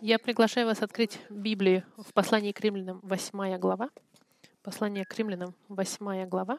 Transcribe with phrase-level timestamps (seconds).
[0.00, 3.90] Я приглашаю вас открыть Библию в послании к римлянам, 8 глава.
[4.62, 6.58] Послание к римлянам, 8 глава.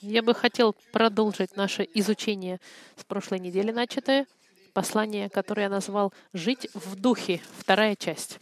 [0.00, 2.60] Я бы хотел продолжить наше изучение
[2.96, 4.26] с прошлой недели начатое.
[4.72, 8.38] Послание, которое я назвал «Жить в духе», вторая часть.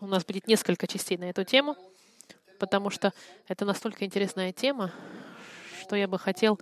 [0.00, 1.76] У нас будет несколько частей на эту тему,
[2.58, 3.12] потому что
[3.48, 4.92] это настолько интересная тема,
[5.80, 6.58] что я бы хотел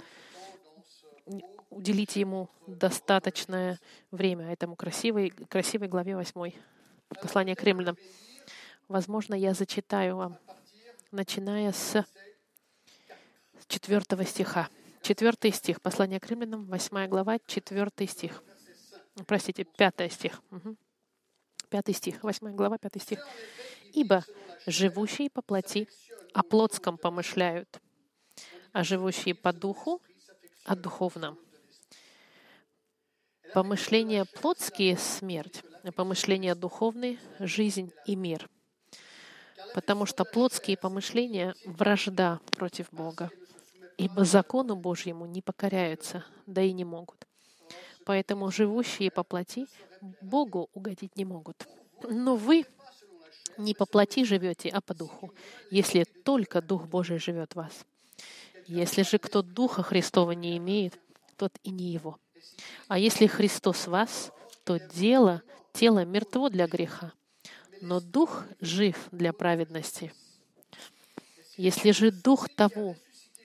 [1.70, 3.78] уделить ему достаточное
[4.10, 6.52] время, этому красивой, красивой главе 8
[7.20, 7.96] послания к римлянам.
[8.88, 10.38] Возможно, я зачитаю вам,
[11.10, 12.04] начиная с
[13.68, 14.68] четвертого стиха.
[15.02, 15.80] Четвертый стих.
[15.80, 18.42] Послание к римлянам, восьмая глава, четвертый стих.
[19.26, 20.42] Простите, пятый стих.
[20.50, 20.76] Угу.
[21.68, 23.24] Пятый стих, восьмая глава, пятый стих.
[23.92, 24.24] «Ибо
[24.66, 25.88] живущие по плоти
[26.32, 27.80] о плотском помышляют,
[28.72, 30.02] а живущие по духу
[30.64, 31.38] о духовном.
[33.54, 38.48] Помышления плотские— смерть, а помышления духовные— жизнь и мир.
[39.74, 43.30] Потому что плотские помышления— вражда против Бога,
[43.96, 47.26] ибо закону Божьему не покоряются, да и не могут.
[48.04, 49.66] Поэтому живущие по плоти
[50.20, 51.66] Богу угодить не могут.
[52.02, 52.66] Но вы
[53.58, 55.32] не по плоти живете, а по духу,
[55.70, 57.86] если только Дух Божий живет в вас.
[58.66, 60.98] Если же кто Духа Христова не имеет,
[61.36, 62.18] тот и не его.
[62.88, 64.32] А если Христос вас,
[64.64, 67.12] то дело, тело мертво для греха,
[67.80, 70.12] но Дух жив для праведности.
[71.56, 72.96] Если же Дух того,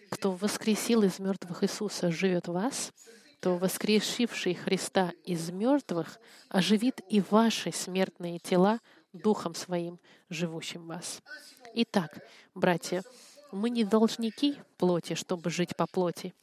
[0.09, 2.91] кто воскресил из мертвых Иисуса, живет в вас,
[3.39, 8.79] то воскрешивший Христа из мертвых оживит и ваши смертные тела
[9.13, 11.21] Духом Своим, живущим в вас.
[11.73, 12.19] Итак,
[12.53, 13.03] братья,
[13.51, 16.33] мы не должники плоти, чтобы жить по плоти.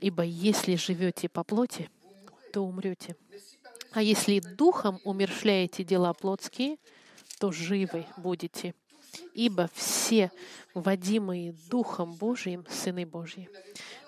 [0.00, 1.90] Ибо если живете по плоти,
[2.52, 3.16] то умрете.
[3.92, 6.76] А если духом умершляете дела плотские,
[7.38, 8.74] то живы будете.
[9.34, 10.30] Ибо все
[10.74, 13.48] водимые Духом Божиим сыны Божьи.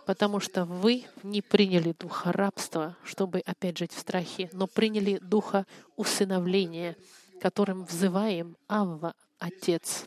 [0.06, 5.66] Потому что вы не приняли духа рабства, чтобы опять жить в страхе, но приняли духа
[5.96, 6.96] усыновления,
[7.40, 10.06] которым взываем Авва, Отец.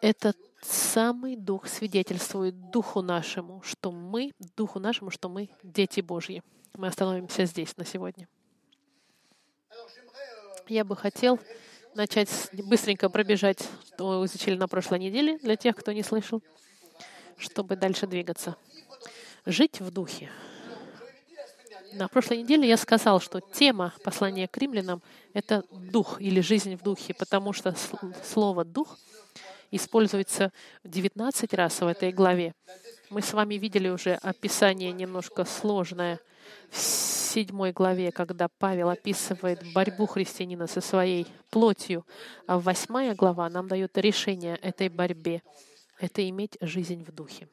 [0.00, 0.34] Это
[0.64, 6.42] самый Дух свидетельствует Духу нашему, что мы, Духу нашему, что мы дети Божьи.
[6.76, 8.28] Мы остановимся здесь на сегодня.
[10.68, 11.38] Я бы хотел
[11.94, 16.42] начать быстренько пробежать, что мы изучили на прошлой неделе, для тех, кто не слышал,
[17.36, 18.56] чтобы дальше двигаться.
[19.44, 20.30] Жить в Духе.
[21.92, 25.02] На прошлой неделе я сказал, что тема послания к римлянам—
[25.34, 27.74] это дух или жизнь в духе, потому что
[28.24, 28.98] слово «дух»
[29.72, 30.52] используется
[30.84, 32.54] 19 раз в этой главе.
[33.10, 36.20] Мы с вами видели уже описание немножко сложное
[36.70, 42.06] в седьмой главе, когда Павел описывает борьбу христианина со своей плотью,
[42.46, 45.42] а восьмая глава нам дает решение этой борьбе.
[45.98, 47.48] Это иметь жизнь в духе.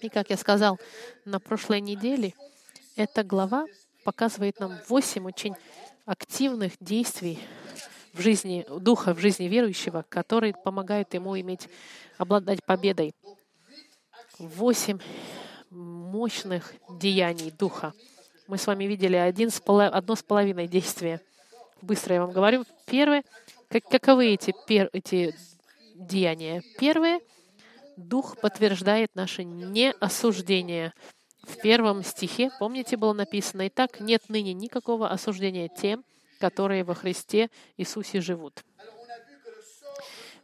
[0.00, 0.78] И как я сказал
[1.24, 2.34] на прошлой неделе,
[2.96, 3.66] эта глава
[4.04, 5.54] показывает нам восемь очень
[6.04, 7.38] активных действий
[8.18, 11.68] в жизни духа, в жизни верующего, который помогает ему иметь,
[12.18, 13.14] обладать победой.
[14.38, 14.98] Восемь
[15.70, 17.92] мощных деяний духа.
[18.48, 21.20] Мы с вами видели один с поло, одно с половиной действия.
[21.80, 22.64] Быстро я вам говорю.
[22.86, 23.22] Первое,
[23.68, 25.34] как, каковы эти, пер, эти
[25.94, 26.62] деяния?
[26.78, 27.20] Первое,
[27.98, 30.92] Дух подтверждает наше неосуждение.
[31.42, 36.04] В первом стихе, помните, было написано, «И так нет ныне никакого осуждения тем,
[36.38, 38.64] которые во Христе Иисусе живут.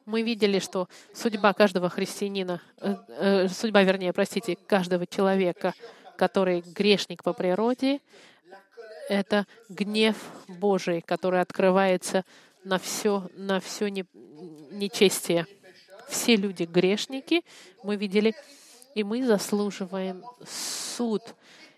[0.07, 5.73] Мы видели, что судьба каждого христианина, э, э, судьба, вернее, простите, каждого человека,
[6.17, 8.01] который грешник по природе,
[9.09, 10.17] это гнев
[10.49, 12.25] Божий, который открывается
[12.65, 14.05] на все, на все не,
[14.71, 15.47] нечестие.
[16.09, 17.43] Все люди грешники,
[17.83, 18.35] мы видели,
[18.95, 21.23] и мы заслуживаем суд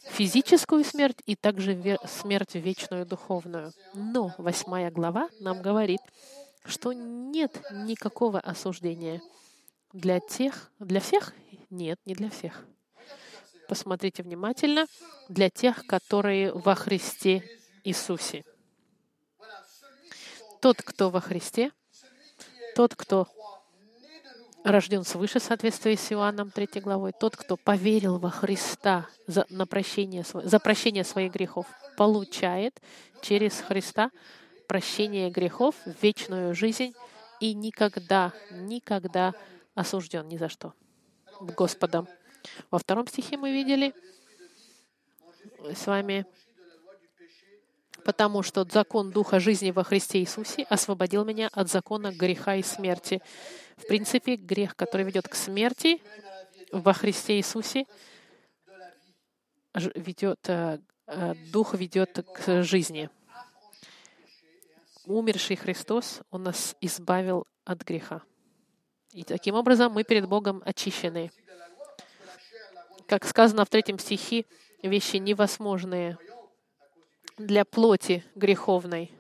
[0.09, 3.73] физическую смерть и также смерть вечную духовную.
[3.95, 6.01] Но восьмая глава нам говорит,
[6.65, 9.21] что нет никакого осуждения
[9.93, 11.33] для тех, для всех?
[11.71, 12.65] Нет, не для всех.
[13.69, 14.87] Посмотрите внимательно.
[15.29, 17.43] Для тех, которые во Христе
[17.85, 18.45] Иисусе.
[20.61, 21.73] Тот, кто во Христе,
[22.75, 23.29] тот, кто
[24.67, 29.67] рожден свыше в соответствии с Иоанном 3 главой, тот, кто поверил во Христа за, на
[29.67, 31.67] прощение, за прощение своих грехов,
[31.97, 32.81] получает
[33.23, 34.11] через Христа
[34.67, 36.95] прощение грехов, вечную жизнь
[37.41, 39.35] и никогда, никогда
[39.75, 40.75] осужден ни за что
[41.41, 42.09] Господом.
[42.71, 43.95] Во втором стихе мы видели,
[45.75, 46.27] с вами,
[48.05, 53.23] потому что закон Духа жизни во Христе Иисусе освободил меня от закона греха и смерти.
[53.77, 56.01] В принципе, грех, который ведет к смерти
[56.73, 57.87] во Христе Иисусе,
[59.95, 63.11] ведет, э, э, Дух ведет к жизни.
[65.05, 68.23] Умерший Христос, Он нас избавил от греха.
[69.13, 71.31] И таким образом мы перед Богом очищены.
[73.07, 74.47] Как сказано в третьем стихе,
[74.83, 76.19] вещи невозможные
[77.39, 79.16] для плоти греховной.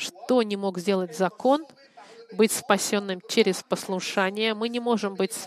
[0.00, 1.66] Что не мог сделать закон,
[2.32, 5.46] быть спасенным через послушание, мы не можем быть,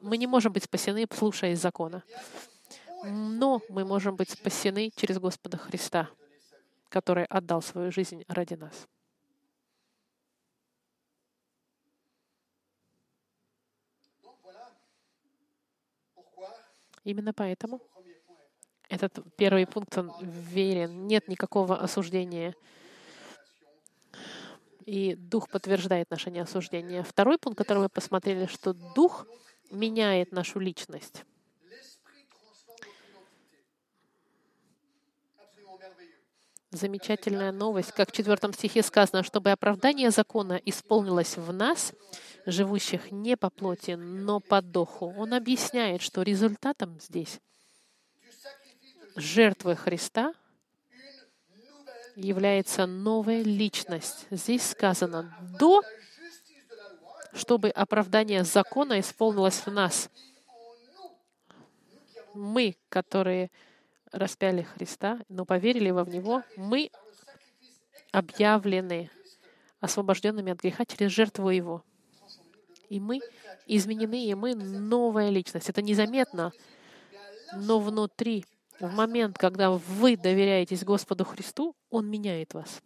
[0.00, 2.04] мы не можем быть спасены, слушая закона.
[3.04, 6.08] Но мы можем быть спасены через Господа Христа,
[6.88, 8.86] который отдал свою жизнь ради нас.
[17.02, 17.80] Именно поэтому
[18.88, 21.08] этот первый пункт, он верен.
[21.08, 22.54] Нет никакого осуждения.
[24.86, 27.02] И Дух подтверждает наше неосуждение.
[27.02, 29.26] Второй пункт, который мы посмотрели, что Дух
[29.70, 31.24] меняет нашу личность.
[36.70, 41.94] Замечательная новость, как в четвертом стихе сказано, чтобы оправдание закона исполнилось в нас,
[42.44, 45.14] живущих не по плоти, но по духу.
[45.16, 47.40] Он объясняет, что результатом здесь
[49.16, 50.34] жертвы Христа
[52.18, 54.26] является новая личность.
[54.30, 55.82] Здесь сказано «до»,
[57.32, 60.10] чтобы оправдание закона исполнилось в нас.
[62.34, 63.50] Мы, которые
[64.10, 66.90] распяли Христа, но поверили во Него, мы
[68.10, 69.10] объявлены
[69.80, 71.84] освобожденными от греха через жертву Его.
[72.88, 73.20] И мы
[73.66, 75.68] изменены, и мы новая личность.
[75.68, 76.52] Это незаметно,
[77.54, 78.44] но внутри,
[78.80, 82.80] в момент, когда вы доверяетесь Господу Христу, Он меняет вас.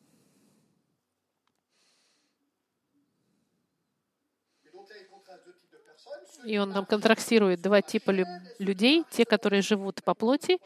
[6.44, 8.12] И он нам контрастирует два типа
[8.58, 10.58] людей, те, которые живут по плоти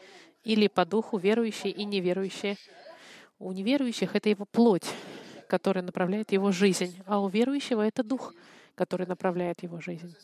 [0.43, 2.57] или по духу, верующие и неверующие.
[3.37, 4.87] У неверующих это его плоть,
[5.47, 8.33] которая направляет его жизнь, а у верующего это дух,
[8.73, 10.15] который направляет его жизнь.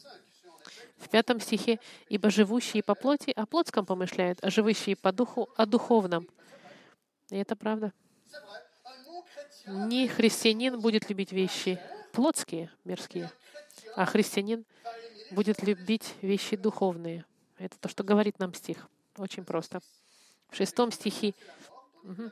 [1.04, 5.66] В пятом стихе «Ибо живущие по плоти о плотском помышляют, а живущие по духу о
[5.66, 6.28] духовном».
[7.30, 7.92] И это правда.
[9.68, 11.80] Не христианин будет любить вещи
[12.14, 13.30] плотские, мирские,
[13.96, 14.66] а христианин
[15.32, 17.26] будет любить вещи духовные.
[17.58, 18.88] Это то, что говорит нам стих.
[19.18, 19.80] Очень просто.
[20.50, 21.34] В шестом стихе
[22.04, 22.32] угу.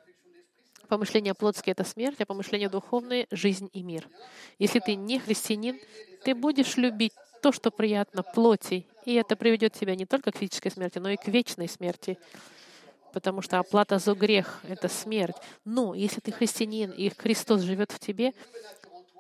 [0.88, 4.07] помышления плотские— это смерть, а помышления духовные— жизнь и мир.
[4.59, 5.79] Если ты не христианин,
[6.23, 10.70] ты будешь любить то, что приятно плоти, и это приведет тебя не только к физической
[10.70, 12.18] смерти, но и к вечной смерти.
[13.14, 15.36] Потому что оплата за грех— это смерть.
[15.66, 18.34] Но если ты христианин, и Христос живет в тебе,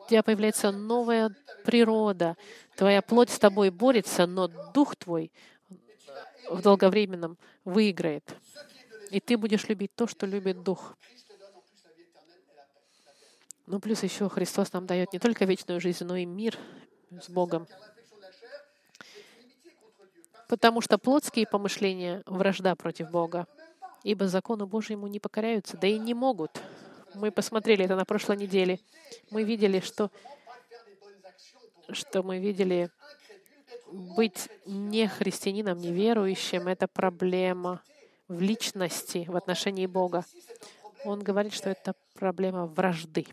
[0.05, 1.35] у тебя появляется новая
[1.65, 2.37] природа.
[2.75, 5.31] Твоя плоть с тобой борется, но дух твой
[6.49, 8.35] в долговременном выиграет.
[9.09, 10.95] И ты будешь любить то, что любит Дух.
[13.67, 16.57] Ну, плюс еще Христос нам дает не только вечную жизнь, но и мир
[17.09, 17.67] с Богом.
[20.51, 23.47] Потому что плотские помышления— вражда против Бога,
[24.03, 26.61] ибо закону Божьему не покоряются, да и не могут.
[27.13, 28.81] Мы посмотрели это на прошлой неделе.
[29.29, 30.11] Мы видели, что,
[31.89, 32.89] что мы видели
[33.93, 37.81] быть не христианином, неверующим— это проблема
[38.27, 40.25] в личности, в отношении Бога.
[41.05, 43.25] Он говорит, что это проблема вражды.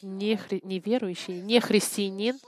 [0.00, 2.38] Неверующий, не христианин,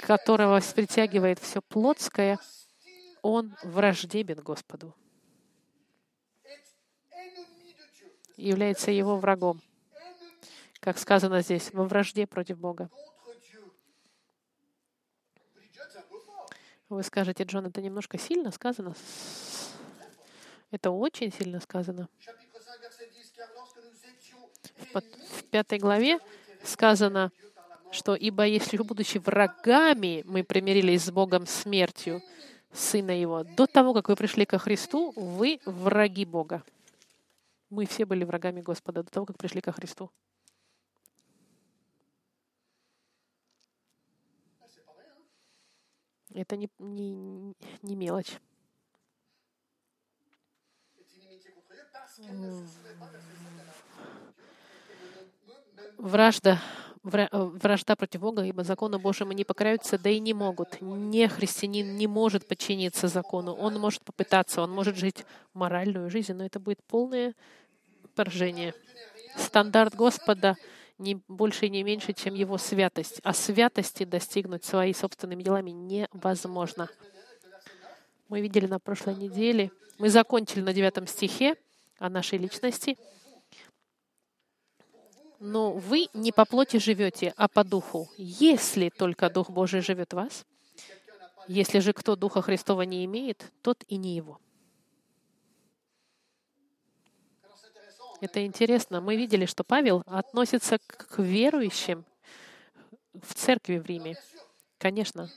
[0.00, 2.38] которого притягивает все плотское,
[3.22, 4.94] он враждебен Господу.
[8.36, 9.60] Является его врагом.
[10.80, 12.90] Как сказано здесь, во вражде против Бога.
[16.90, 18.94] Вы скажете, Джон, это немножко сильно сказано,
[20.70, 22.08] это очень сильно сказано.
[24.92, 26.18] В пятой главе
[26.62, 27.32] сказано,
[27.94, 32.22] что «Ибо если, будучи врагами, мы примирились с Богом смертью
[32.72, 36.62] Сына Его, до того, как вы пришли ко Христу, вы враги Бога».
[37.70, 40.10] Мы все были врагами Господа до того, как пришли ко Христу.
[46.32, 48.38] Это не, не, не мелочь.
[55.98, 60.80] вражда вра- вражда против Бога, ибо закону Божьему не покоряются, да и не могут.
[60.80, 63.52] Не христианин не может подчиниться закону.
[63.52, 67.34] Он может попытаться, он может жить моральную жизнь, но это будет полное
[68.14, 68.74] поражение.
[69.36, 70.56] Стандарт Господа
[70.98, 73.20] не больше и не меньше, чем его святость.
[73.22, 76.88] А святости достигнуть своими собственными делами невозможно.
[78.28, 81.56] Мы видели на прошлой неделе, мы закончили на девятом стихе
[81.98, 82.96] о нашей личности.
[85.46, 90.16] Но вы не по плоти живете, а по духу, если только Дух Божий живет в
[90.16, 90.46] вас.
[91.48, 94.40] Если же кто Духа Христова не имеет, тот и не его.
[98.22, 99.02] Это интересно.
[99.02, 102.06] Мы видели, что Павел относится к верующим
[103.12, 104.16] в церкви в Риме.
[104.78, 105.30] Конечно,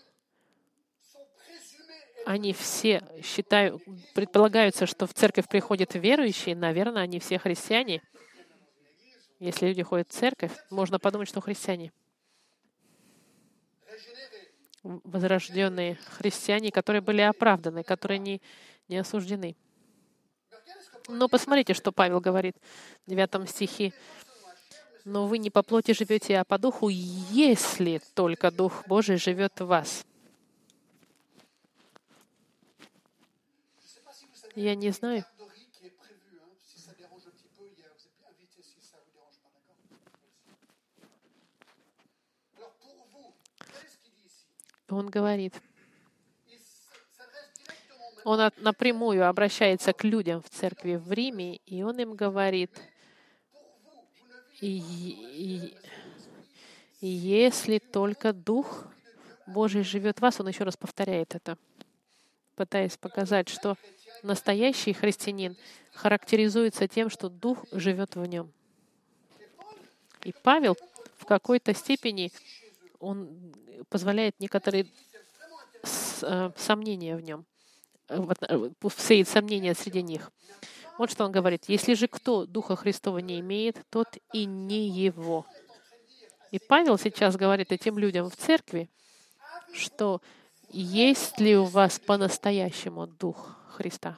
[2.25, 3.83] они все считают,
[4.15, 8.01] предполагаются, что в церковь приходят верующие, наверное, они все христиане.
[9.39, 11.91] Если люди ходят в церковь, можно подумать, что христиане.
[14.83, 18.41] Возрожденные христиане, которые были оправданы, которые не,
[18.87, 19.55] не осуждены.
[21.07, 22.55] Но посмотрите, что Павел говорит
[23.05, 23.93] в 9 стихе.
[25.05, 29.65] «Но вы не по плоти живете, а по духу, если только Дух Божий живет в
[29.65, 30.05] вас».
[34.55, 35.23] Я не знаю.
[44.89, 45.53] Он говорит,
[48.23, 52.71] он напрямую обращается к людям в церкви в Риме, и он им говорит,
[54.59, 55.73] и,
[57.01, 58.85] и, если только Дух
[59.45, 61.57] Божий живет в вас, он еще раз повторяет это,
[62.55, 63.77] пытаясь показать, что
[64.23, 65.55] настоящий христианин
[65.93, 68.51] характеризуется тем, что Дух живет в нем.
[70.23, 70.75] И Павел
[71.17, 72.31] в какой-то степени
[72.99, 73.53] он
[73.89, 74.87] позволяет некоторые
[76.21, 77.45] э, сомнения в нем,
[78.09, 80.31] э, э, сеет сомнения среди них.
[80.97, 81.65] Вот что он говорит.
[81.67, 85.45] «Если же кто Духа Христова не имеет, тот и не его».
[86.51, 88.89] И Павел сейчас говорит этим людям в церкви,
[89.73, 90.21] что
[90.69, 94.17] есть ли у вас по-настоящему Дух Христа?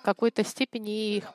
[0.00, 1.32] В какой-то степени их,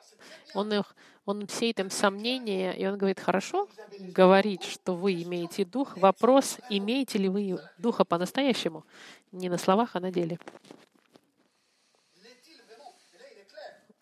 [0.54, 0.94] он, их,
[1.28, 3.68] он сеет им сомнения, и он говорит, хорошо
[3.98, 5.94] говорить, что вы имеете Дух.
[5.98, 8.86] Вопрос, имеете ли вы Духа по-настоящему?
[9.30, 10.38] Не на словах, а на деле.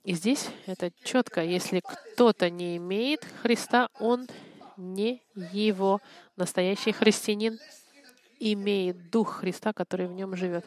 [0.05, 1.43] И здесь это четко.
[1.43, 4.29] Если кто-то не имеет Христа, он
[4.77, 6.01] не его.
[6.37, 7.59] Настоящий христианин
[8.39, 10.65] имеет Дух Христа, который в нем живет.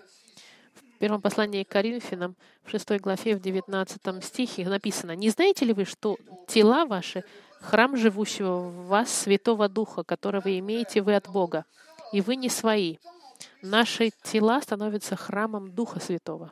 [1.00, 5.72] В первом послании к Коринфянам, в 6 главе, в 19 стихе написано, «Не знаете ли
[5.72, 7.24] вы, что тела ваши—
[7.62, 11.64] храм живущего в вас Святого Духа, которого имеете вы от Бога,
[12.12, 12.98] и вы не свои?
[13.62, 16.52] Наши тела становятся храмом Духа Святого».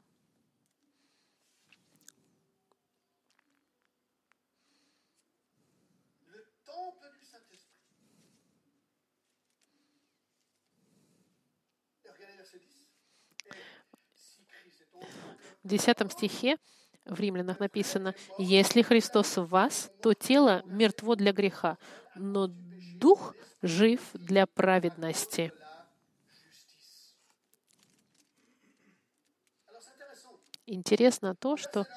[15.67, 16.57] 10 стихе
[17.05, 21.77] в Римлянах написано, «Если Христос в вас, то тело мертво для греха,
[22.15, 22.47] но
[22.95, 25.51] дух жив для праведности».
[30.69, 31.87] Интересно то, что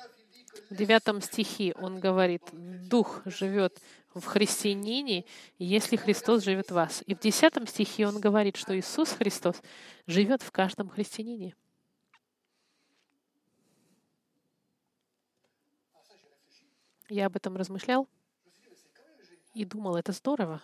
[0.70, 3.80] в девятом стихе он говорит, Дух живет
[4.14, 5.24] в христианине,
[5.58, 7.02] если Христос живет в вас.
[7.06, 9.56] И в десятом стихе он говорит, что Иисус Христос
[10.06, 11.54] живет в каждом христианине.
[17.10, 18.08] Я об этом размышлял
[19.52, 20.62] и думал, это здорово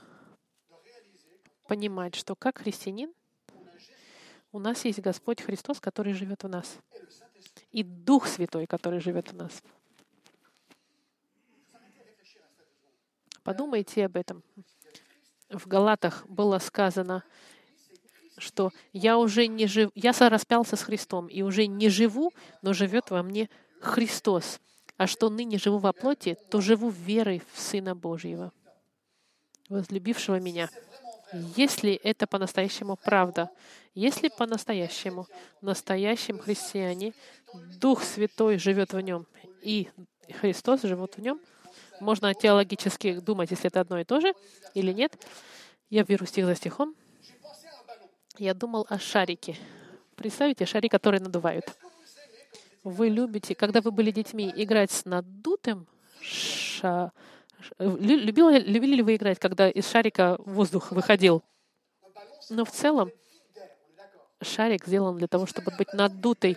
[1.67, 3.13] понимать, что как христианин
[4.53, 6.79] у нас есть Господь Христос, который живет в нас,
[7.73, 9.61] и Дух Святой, который живет в нас.
[13.43, 14.45] Подумайте об этом.
[15.51, 17.25] В Галатах было сказано,
[18.39, 23.11] что я уже не жив, я распялся с Христом и уже не живу, но живет
[23.11, 23.51] во мне
[23.81, 24.61] Христос
[24.97, 28.53] а что ныне живу во плоти, то живу верой в Сына Божьего,
[29.69, 30.71] возлюбившего меня.
[31.57, 33.51] Если это по-настоящему правда,
[33.95, 35.27] если по-настоящему
[35.61, 37.15] настоящем христиане
[37.81, 39.27] Дух Святой живет в нем,
[39.63, 39.89] и
[40.41, 41.41] Христос живет в нем,
[42.01, 44.35] можно теологически думать, если это одно и то же
[44.75, 45.17] или нет.
[45.89, 46.95] Я беру стих за стихом.
[48.39, 49.57] Я думал о шарике.
[50.15, 51.75] Представьте, шарик, который надувают
[52.87, 55.87] вы любите, когда вы были детьми, играть с надутым
[56.21, 57.13] ша
[57.79, 61.43] Любили, любили ли вы играть, когда из шарика воздух выходил?
[62.51, 63.11] Но в целом
[64.41, 66.57] шарик сделан для того, чтобы быть надутый.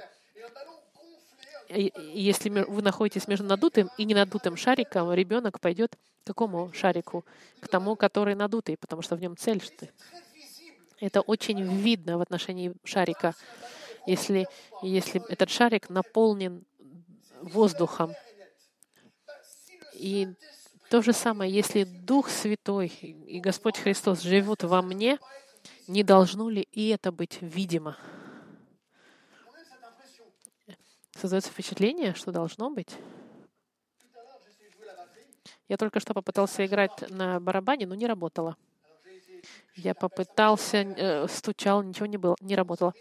[1.69, 7.25] Если вы находитесь между надутым и ненадутым шариком, ребенок пойдет к какому шарику?
[7.59, 9.63] К тому, который надутый, потому что в нем цель.
[10.99, 13.33] Это очень видно в отношении шарика.
[14.09, 14.47] Если,
[14.81, 16.65] если этот шарик наполнен
[17.41, 18.15] воздухом.
[19.93, 20.29] И
[20.89, 25.19] то же самое, если Дух Святой и Господь Христос живут во мне,
[25.87, 27.97] не должно ли и это быть видимо?
[31.15, 32.97] Создается впечатление, что должно быть.
[35.67, 38.57] Я только что попытался играть на барабане, но не работало.
[39.75, 42.93] Я попытался, э, стучал, ничего не было, не работало.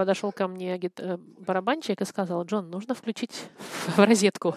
[0.00, 4.56] Подошел ко мне э, барабанщик и сказал, Джон, нужно включить в розетку.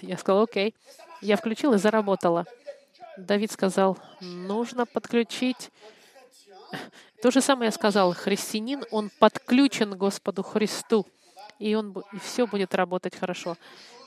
[0.00, 0.76] Я сказал, окей.
[1.20, 2.46] Я включил и заработала.
[3.16, 5.72] Давид сказал, нужно подключить.
[7.20, 11.04] То же самое я сказал, христианин, он подключен Господу Христу,
[11.58, 13.56] и, он, и все будет работать хорошо,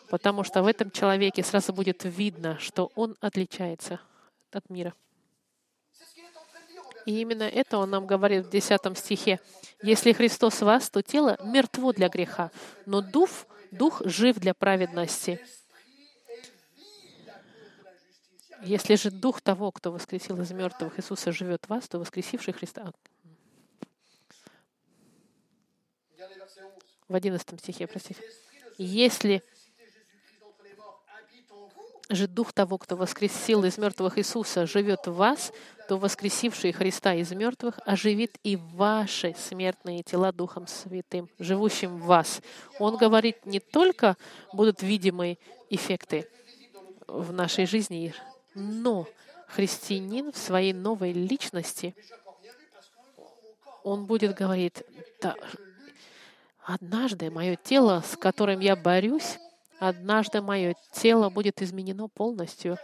[0.10, 4.00] потому что в этом человеке сразу будет видно, что он отличается
[4.54, 4.94] от мира.
[7.06, 9.40] И именно это он нам говорит в 10 стихе.
[9.82, 12.52] «Если Христос в вас, то тело мертво для греха,
[12.86, 13.30] но дух,
[13.72, 15.40] дух жив для праведности».
[18.66, 22.94] Если же дух того, кто воскресил из мертвых Иисуса, живет в вас, то воскресивший Христа...
[27.10, 28.22] В 11 стихе, простите.
[28.78, 29.44] Если
[32.10, 35.52] же Дух того, кто воскресил из мертвых Иисуса, живет в вас,
[35.88, 42.42] то воскресивший Христа из мертвых оживит и ваши смертные тела Духом Святым, живущим в вас.
[42.80, 44.18] Он говорит, не только
[44.52, 45.38] будут видимые
[45.70, 46.28] эффекты
[47.08, 48.14] в нашей жизни,
[48.54, 49.08] но
[49.48, 51.96] христианин в своей новой личности,
[53.84, 54.84] он будет говорить,
[55.22, 55.36] да,
[56.64, 59.38] однажды мое тело, с которым я борюсь,
[59.90, 62.78] однажды мое тело будет изменено полностью,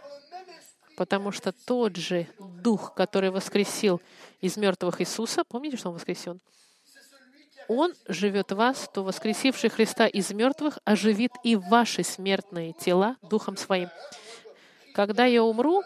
[0.96, 4.00] потому что тот же Дух, который воскресил
[4.40, 6.40] из мертвых Иисуса, помните, что Он воскресен?
[7.68, 13.56] Он живет в вас, то воскресивший Христа из мертвых оживит и ваши смертные тела Духом
[13.56, 13.88] Своим.
[14.92, 15.82] Когда я умру,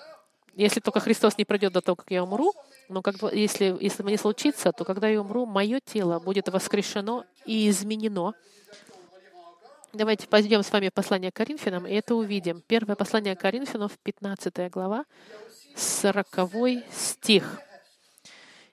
[0.55, 2.53] если только Христос не придет до того, как я умру,
[2.89, 7.69] но как, если, если не случится, то когда я умру, мое тело будет воскрешено и
[7.69, 8.35] изменено
[9.95, 12.61] Давайте пойдем с вами в послание к Коринфянам, и это увидим.
[12.63, 15.05] Первое послание к Коринфянам, 15 глава,
[15.77, 16.27] 40
[16.91, 17.61] стих.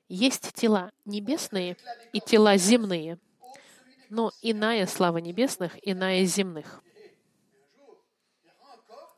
[0.10, 1.78] Есть тела небесные
[2.12, 3.20] и тела земные,
[4.10, 6.82] но иная слава небесных, иная земных.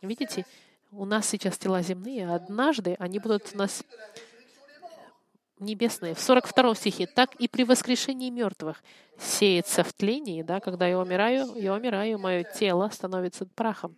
[0.01, 0.45] Видите,
[0.91, 3.81] у нас сейчас тела земные, а однажды они будут нас
[5.63, 6.13] небесные.
[6.13, 7.07] В 42 стихе.
[7.07, 8.83] «Так и при воскрешении мертвых
[9.17, 13.97] сеется в тлении, да, когда я умираю, я умираю, мое тело становится прахом.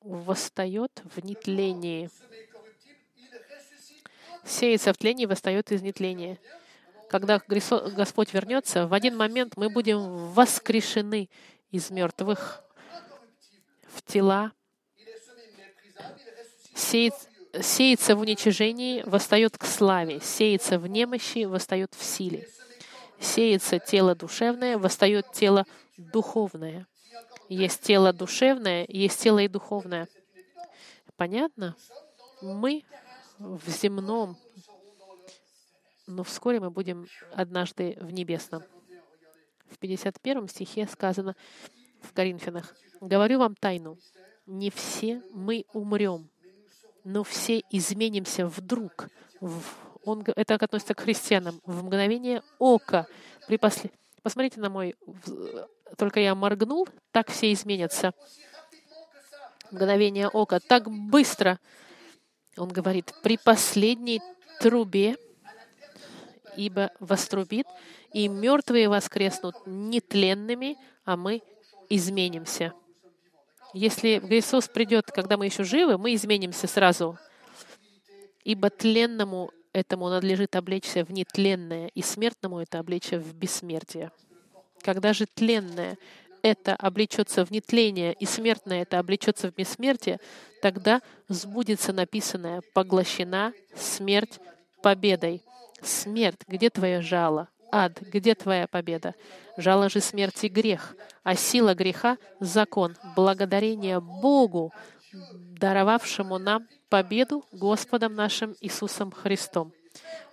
[0.00, 2.10] Восстает в нетлении.
[4.44, 6.38] Сеется в тлении, восстает из нетления.
[7.08, 11.28] Когда Господь вернется, в один момент мы будем воскрешены
[11.70, 12.62] из мертвых
[13.88, 14.52] в тела.
[16.74, 22.48] Сеется сеется в уничижении, восстает к славе, сеется в немощи, восстает в силе.
[23.18, 26.86] Сеется тело душевное, восстает тело духовное.
[27.48, 30.08] Есть тело душевное, есть тело и духовное.
[31.16, 31.76] Понятно?
[32.40, 32.84] Мы
[33.38, 34.38] в земном,
[36.06, 38.62] но вскоре мы будем однажды в небесном.
[39.68, 41.36] В 51 стихе сказано
[42.00, 43.98] в Коринфянах, «Говорю вам тайну,
[44.46, 46.30] не все мы умрем,
[47.04, 49.08] но все изменимся вдруг.
[50.04, 51.60] Он, это относится к христианам.
[51.64, 53.06] В мгновение ока.
[53.46, 53.90] При после...
[54.22, 54.96] Посмотрите на мой...
[55.96, 58.12] Только я моргнул, так все изменятся.
[59.70, 60.60] Мгновение ока.
[60.60, 61.58] Так быстро.
[62.56, 64.20] Он говорит, при последней
[64.60, 65.16] трубе,
[66.56, 67.66] ибо вострубит,
[68.12, 71.42] и мертвые воскреснут нетленными, а мы
[71.88, 72.72] изменимся.
[73.72, 77.18] Если Иисус придет, когда мы еще живы, мы изменимся сразу.
[78.44, 84.10] Ибо тленному этому надлежит облечься в нетленное, и смертному это облечься в бессмертие.
[84.82, 85.98] Когда же тленное
[86.42, 90.18] это облечется в нетление, и смертное это облечется в бессмертие,
[90.62, 94.40] тогда сбудется написанное «поглощена смерть
[94.82, 95.42] победой».
[95.82, 97.48] Смерть, где твое жало?
[97.70, 99.14] Ад, где твоя победа?
[99.56, 102.96] Жало же смерти грех, а сила греха— закон.
[103.16, 104.72] Благодарение Богу,
[105.12, 109.72] даровавшему нам победу Господом нашим Иисусом Христом.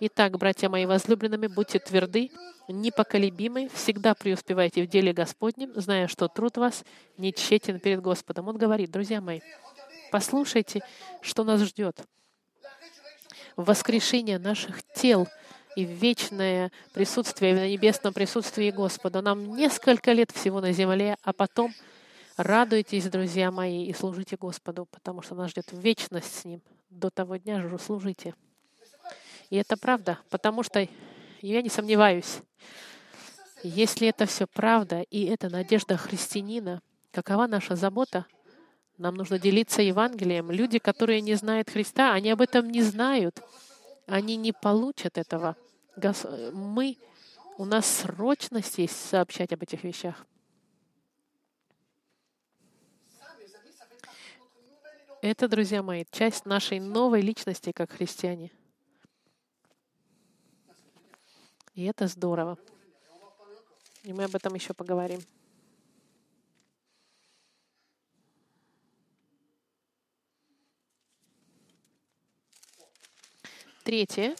[0.00, 2.30] Итак, братья мои возлюбленными, будьте тверды,
[2.68, 6.84] непоколебимы, всегда преуспевайте в деле Господнем, зная, что труд вас
[7.16, 8.48] не тщетен перед Господом.
[8.48, 9.40] Он говорит, друзья мои,
[10.12, 10.82] послушайте,
[11.20, 12.00] что нас ждет.
[13.56, 15.26] Воскрешение наших тел
[15.76, 19.22] и вечное присутствие в небесном присутствии Господа.
[19.22, 21.72] Нам несколько лет всего на земле, а потом
[22.36, 26.62] радуйтесь, друзья мои, и служите Господу, потому что нас ждет вечность с Ним.
[26.90, 28.34] До того дня же служите.
[29.50, 30.88] И это правда, потому что
[31.40, 32.40] я не сомневаюсь,
[33.62, 38.26] если это все правда, и это надежда христианина, какова наша забота?
[38.98, 40.50] Нам нужно делиться Евангелием.
[40.50, 43.40] Люди, которые не знают Христа, они об этом не знают.
[44.08, 45.54] Они не получат этого.
[46.52, 46.96] Мы,
[47.58, 50.26] у нас срочность есть сообщать об этих вещах.
[55.20, 58.50] Это, друзья мои, часть нашей новой личности как христиане.
[61.74, 62.56] И это здорово.
[64.04, 65.20] И мы об этом еще поговорим.
[73.88, 74.36] Третье.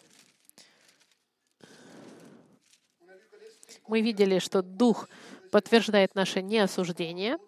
[3.87, 5.09] Мы видели, что Дух
[5.51, 7.39] подтверждает наше неосуждение.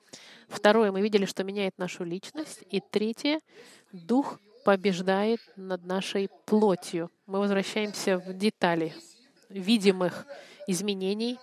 [0.49, 2.63] Второе, мы видели, что меняет нашу личность.
[2.71, 3.41] И третье,
[3.93, 7.11] Дух побеждает над нашей плотью.
[7.27, 8.95] Мы возвращаемся в детали
[9.51, 10.27] видимых
[10.67, 11.39] изменений,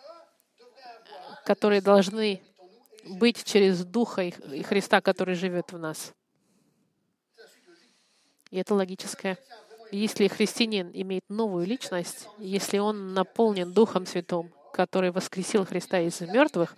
[1.45, 2.41] которые должны
[3.05, 6.15] быть через Духа и Христа, который живет в нас.
[8.49, 9.37] И это логическое.
[9.91, 16.75] Если христианин имеет новую личность, если он наполнен Духом Святым, который воскресил Христа из мертвых,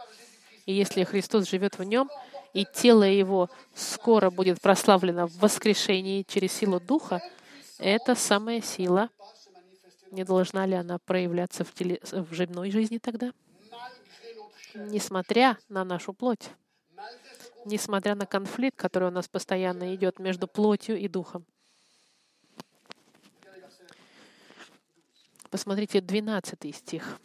[0.66, 2.10] и если Христос живет в нем,
[2.54, 7.22] и тело его скоро будет прославлено в воскрешении через силу Духа,
[7.80, 9.10] это самая сила,
[10.12, 13.32] не должна ли она проявляться в, теле, в земной жизни тогда?
[14.76, 16.50] Несмотря на нашу плоть,
[17.66, 21.46] несмотря на конфликт, который у нас постоянно идет между плотью и духом.
[25.50, 27.20] Посмотрите 12 стих.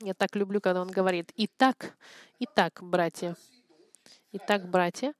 [0.00, 1.96] Я так люблю, когда он говорит, «Итак,
[2.38, 3.34] итак, братья,
[4.32, 5.14] итак, братья,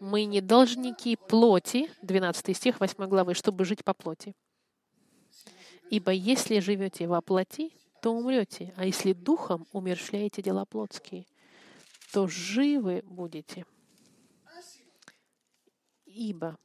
[0.00, 4.34] мы не должники плоти, 12 стих 8 главы, чтобы жить по плоти.
[5.88, 7.70] Ибо если живете во плоти,
[8.02, 11.24] то умрете, а если духом умершляете дела плотские,
[12.12, 13.64] то живы будете.
[16.04, 16.58] Ибо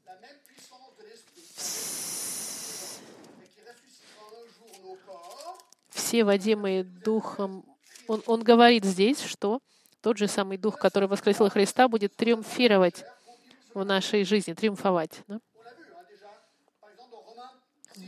[6.11, 7.63] все водимые духом,
[8.05, 9.61] он, он говорит здесь, что
[10.01, 13.05] тот же самый дух, который воскресил Христа, будет триумфировать
[13.73, 15.23] в нашей жизни, триумфовать.
[15.29, 15.39] Да?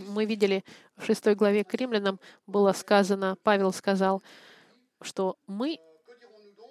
[0.10, 0.66] Мы видели
[0.98, 4.22] в шестой главе к римлянам было сказано, Павел сказал,
[5.02, 5.80] что мы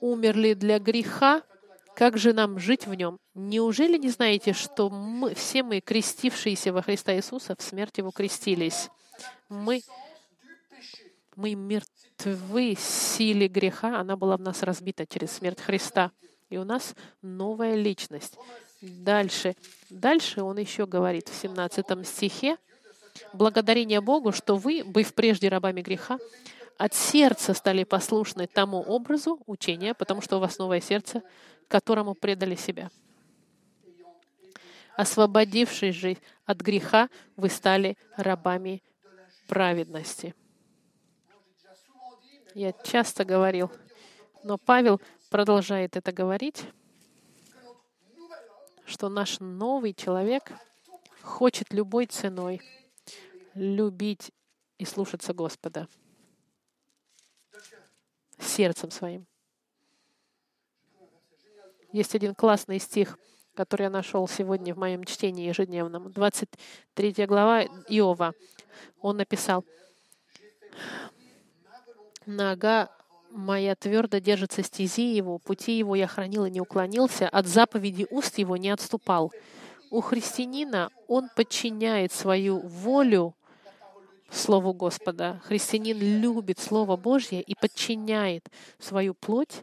[0.02, 1.40] умерли для греха,
[1.96, 3.18] как же нам жить в нем?
[3.32, 8.90] Неужели не знаете, что мы, все мы, крестившиеся во Христа Иисуса, в смерть Его крестились?
[9.48, 9.80] Мы,
[11.36, 16.12] мы мертвы силе греха, она была в нас разбита через смерть Христа.
[16.50, 18.36] И у нас новая личность.
[18.80, 19.56] Дальше.
[19.88, 22.56] Дальше он еще говорит в 17 стихе,
[23.32, 26.18] «Благодарение Богу, что вы, быв прежде рабами греха,
[26.78, 31.22] от сердца стали послушны тому образу учения, потому что у вас новое сердце,
[31.68, 32.90] которому предали себя.
[34.96, 38.82] Освободившись же от греха, вы стали рабами
[39.46, 40.34] праведности».
[42.54, 43.70] Я часто говорил,
[44.42, 46.64] но Павел продолжает это говорить,
[48.84, 50.52] что наш новый человек
[51.22, 52.60] хочет любой ценой
[53.54, 54.32] любить
[54.78, 55.88] и слушаться Господа
[58.38, 59.26] сердцем своим.
[61.92, 63.18] Есть один классный стих,
[63.54, 66.10] который я нашел сегодня в моем чтении ежедневном.
[66.10, 68.34] 23 глава Иова.
[69.00, 69.64] Он написал,
[72.26, 72.90] «Нога
[73.32, 78.38] моя твердо держится стези его, пути его я хранил и не уклонился, от заповеди уст
[78.38, 79.32] его не отступал.
[79.90, 83.35] У христианина он подчиняет свою волю
[84.30, 85.40] Слову Господа.
[85.44, 89.62] Христианин любит Слово Божье и подчиняет свою плоть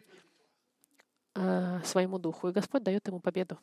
[1.34, 3.58] э, своему духу, и Господь дает ему победу.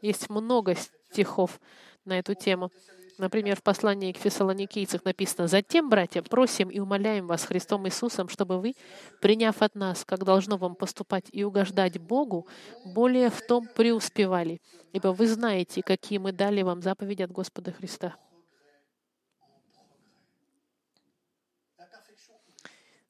[0.00, 1.60] Есть много стихов
[2.04, 2.70] на эту тему.
[3.18, 8.60] Например, в послании к фессалоникийцам написано, «Затем, братья, просим и умоляем вас Христом Иисусом, чтобы
[8.60, 8.74] вы,
[9.20, 12.46] приняв от нас, как должно вам поступать и угождать Богу,
[12.84, 14.60] более в том преуспевали,
[14.92, 18.16] ибо вы знаете, какие мы дали вам заповеди от Господа Христа».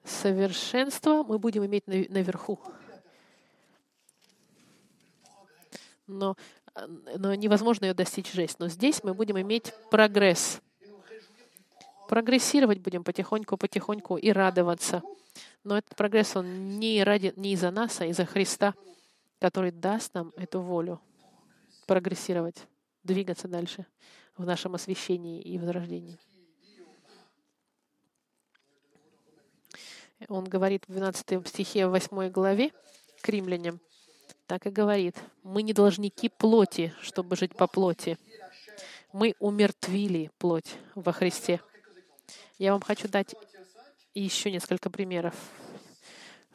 [0.05, 2.61] Совершенство мы будем иметь наверху.
[6.07, 6.37] Но
[7.17, 8.59] но невозможно ее достичь здесь.
[8.59, 10.61] Но здесь мы будем иметь прогресс.
[12.09, 15.03] Прогрессировать будем потихоньку, потихоньку и радоваться.
[15.65, 18.75] Но этот прогресс, он не, ради, не из-за нас, а из-за Христа,
[19.41, 21.01] который даст нам эту волю
[21.87, 22.67] прогрессировать,
[23.03, 23.87] двигаться дальше
[24.37, 26.19] в нашем освящении и возрождении.
[30.29, 32.73] Он говорит в 12 стихе 8 главе
[33.21, 33.81] к римлянам,
[34.47, 35.17] так и говорит.
[35.43, 38.19] Мы не должники плоти, чтобы жить по плоти.
[39.13, 41.61] Мы умертвили плоть во Христе.
[42.59, 43.35] Я вам хочу дать
[44.15, 45.35] еще несколько примеров.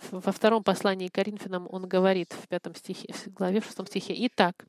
[0.10, 4.16] Во втором послании к Коринфянам он говорит в пятом стихе, в главе в шестом стихе,
[4.26, 4.66] «Итак,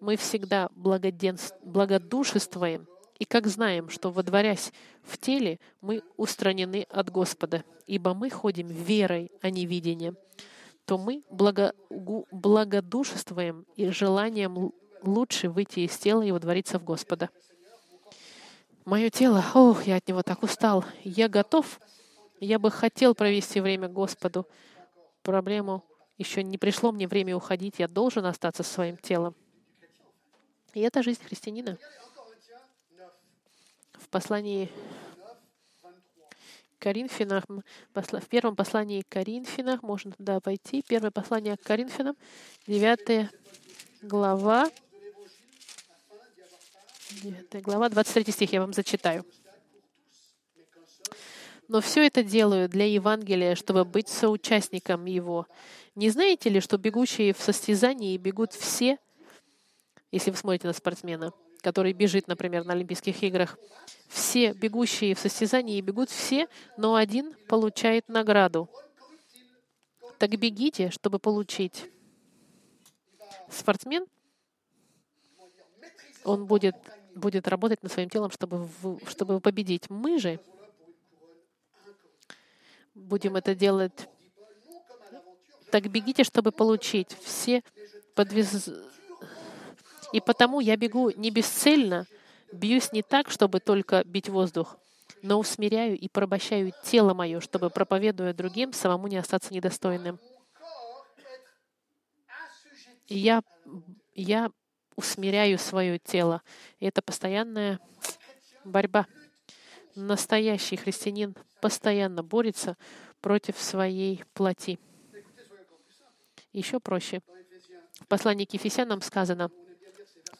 [0.00, 2.88] мы всегда благодушествуем,
[3.20, 9.30] и как знаем, что, водворясь в теле, мы устранены от Господа, ибо мы ходим верой,
[9.40, 10.16] а не видением
[10.88, 14.72] то мы благо, благодушествуем и желанием
[15.02, 17.28] лучше выйти из тела и водвориться в Господа.
[18.86, 20.86] Мое тело, ох, я от него так устал.
[21.04, 21.78] Я готов,
[22.40, 24.48] я бы хотел провести время Господу.
[25.22, 25.84] Проблему
[26.16, 29.34] еще не пришло мне время уходить, я должен остаться своим телом.
[30.72, 31.76] И это жизнь христианина.
[33.92, 34.72] В послании
[36.78, 37.44] Коринфянах,
[37.94, 42.16] в первом послании к Коринфянах, можно туда пойти, первое послание к Коринфянам,
[42.66, 43.30] 9
[44.02, 44.70] глава,
[47.22, 49.24] 9 глава, 23 стих, я вам зачитаю.
[51.68, 55.46] Но все это делаю для Евангелия, чтобы быть соучастником его.
[55.94, 58.98] Не знаете ли, что бегущие в состязании бегут все,
[60.10, 63.58] если вы смотрите на спортсмена, который бежит, например, на Олимпийских играх,
[64.08, 68.68] все бегущие в состязании бегут все, но один получает награду.
[70.18, 71.90] Так бегите, чтобы получить.
[73.50, 74.06] Спортсмен,
[76.24, 76.76] он будет,
[77.14, 78.68] будет работать над своим телом, чтобы,
[79.06, 79.88] чтобы победить.
[79.88, 80.40] Мы же
[82.94, 84.08] будем это делать.
[85.70, 87.16] Так бегите, чтобы получить.
[87.22, 87.62] Все
[88.14, 88.68] подвез...
[90.12, 92.06] И потому я бегу не бесцельно,
[92.52, 94.78] Бьюсь не так, чтобы только бить воздух,
[95.22, 100.18] но усмиряю и порабощаю тело мое, чтобы, проповедуя другим, самому не остаться недостойным.
[103.06, 103.42] Я,
[104.14, 104.50] я
[104.96, 106.42] усмиряю свое тело.
[106.78, 107.80] И это постоянная
[108.64, 109.06] борьба.
[109.94, 112.76] Настоящий христианин постоянно борется
[113.20, 114.78] против своей плоти.
[116.52, 117.20] Еще проще.
[118.00, 119.50] В послании к Ефесянам сказано,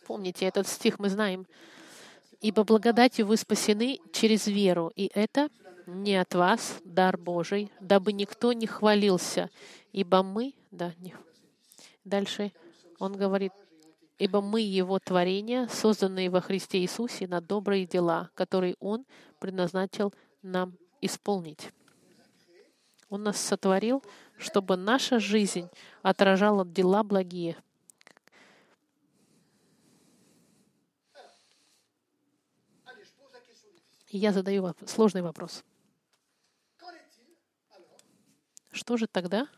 [0.08, 1.46] помните, этот стих мы знаем,
[2.40, 5.48] Ибо благодатью вы спасены через веру, и это
[5.86, 9.50] не от вас, дар Божий, дабы никто не хвалился,
[9.92, 11.16] ибо мы, да, не,
[12.04, 12.52] дальше
[13.00, 13.52] он говорит,
[14.18, 19.04] ибо мы Его творения, созданные во Христе Иисусе на добрые дела, которые Он
[19.40, 21.70] предназначил нам исполнить.
[23.08, 24.04] Он нас сотворил,
[24.36, 25.68] чтобы наша жизнь
[26.02, 27.56] отражала дела благие,
[34.10, 35.64] Я задаю сложный вопрос.
[38.70, 39.48] Что же тогда,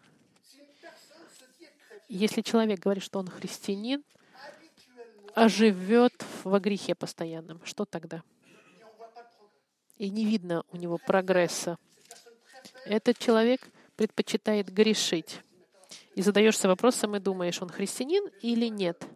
[2.09, 4.03] если человек говорит, что он христианин,
[5.35, 8.25] а живет во грехе постоянном, что тогда?
[9.97, 11.79] И не видно у него прогресса.
[12.87, 13.61] Этот человек
[13.95, 15.43] предпочитает грешить.
[16.17, 19.07] И задаешься вопросом и думаешь, он христианин или нет.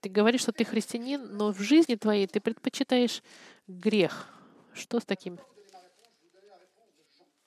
[0.00, 3.22] Ты говоришь, что ты христианин, но в жизни твоей ты предпочитаешь
[3.66, 4.28] грех.
[4.72, 5.38] Что с таким?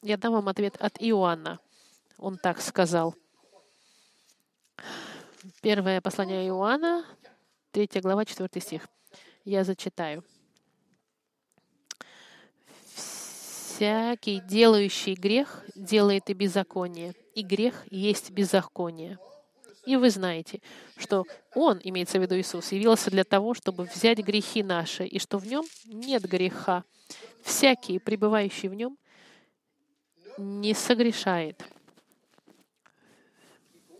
[0.01, 1.59] Я дам вам ответ от Иоанна.
[2.17, 3.15] Он так сказал.
[5.61, 7.05] Первое послание Иоанна,
[7.71, 8.87] 3 глава, 4 стих.
[9.45, 10.23] Я зачитаю.
[12.93, 19.17] «Всякий, делающий грех, делает и беззаконие, и грех есть беззаконие.
[19.85, 20.61] И вы знаете,
[20.97, 25.37] что Он, имеется в виду Иисус, явился для того, чтобы взять грехи наши, и что
[25.37, 26.83] в Нем нет греха.
[27.43, 28.97] Всякий, пребывающий в Нем,
[30.37, 31.63] не согрешает.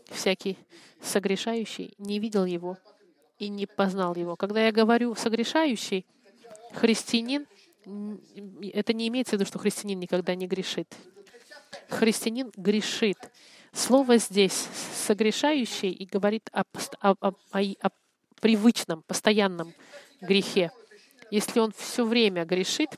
[0.09, 0.57] всякий
[1.01, 2.77] согрешающий не видел его
[3.39, 4.35] и не познал его.
[4.35, 6.05] Когда я говорю согрешающий,
[6.73, 7.47] христианин,
[8.73, 10.93] это не имеется в виду, что христианин никогда не грешит.
[11.89, 13.17] Христианин грешит.
[13.73, 14.67] Слово здесь
[15.05, 16.63] согрешающий и говорит о,
[16.99, 17.89] о, о, о
[18.41, 19.73] привычном, постоянном
[20.19, 20.71] грехе.
[21.29, 22.89] Если он все время грешит,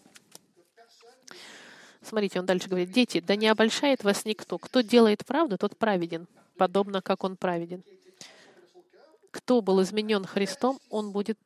[2.02, 4.58] смотрите, он дальше говорит, дети, да не обольщает вас никто.
[4.58, 7.84] Кто делает правду, тот праведен, подобно как он праведен.
[9.30, 11.38] Кто был изменен Христом, он будет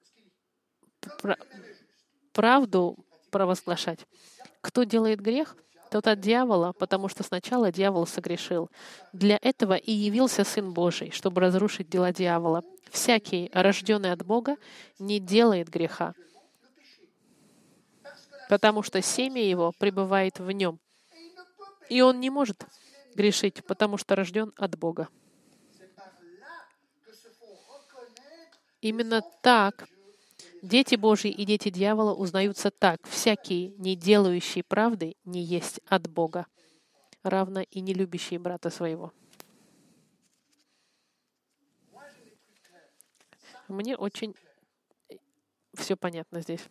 [2.32, 2.98] правду
[3.30, 4.00] провозглашать.
[4.62, 5.56] Кто делает грех,
[5.90, 8.70] тот от дьявола, потому что сначала дьявол согрешил.
[9.14, 12.64] Для этого и явился Сын Божий, чтобы разрушить дела дьявола.
[12.92, 14.56] Всякий, рожденный от Бога,
[15.00, 16.14] не делает греха,
[18.50, 20.80] потому что семя его пребывает в нем.
[21.90, 22.66] И он не может
[23.16, 25.08] грешить, потому что рожден от Бога.
[28.82, 29.88] Именно так
[30.62, 33.06] дети Божьи и дети дьявола узнаются так.
[33.08, 36.48] Всякий, не делающий правды, не есть от Бога,
[37.24, 39.14] равно и не любящий брата своего.
[43.68, 44.34] Мне очень
[45.74, 46.62] все понятно здесь.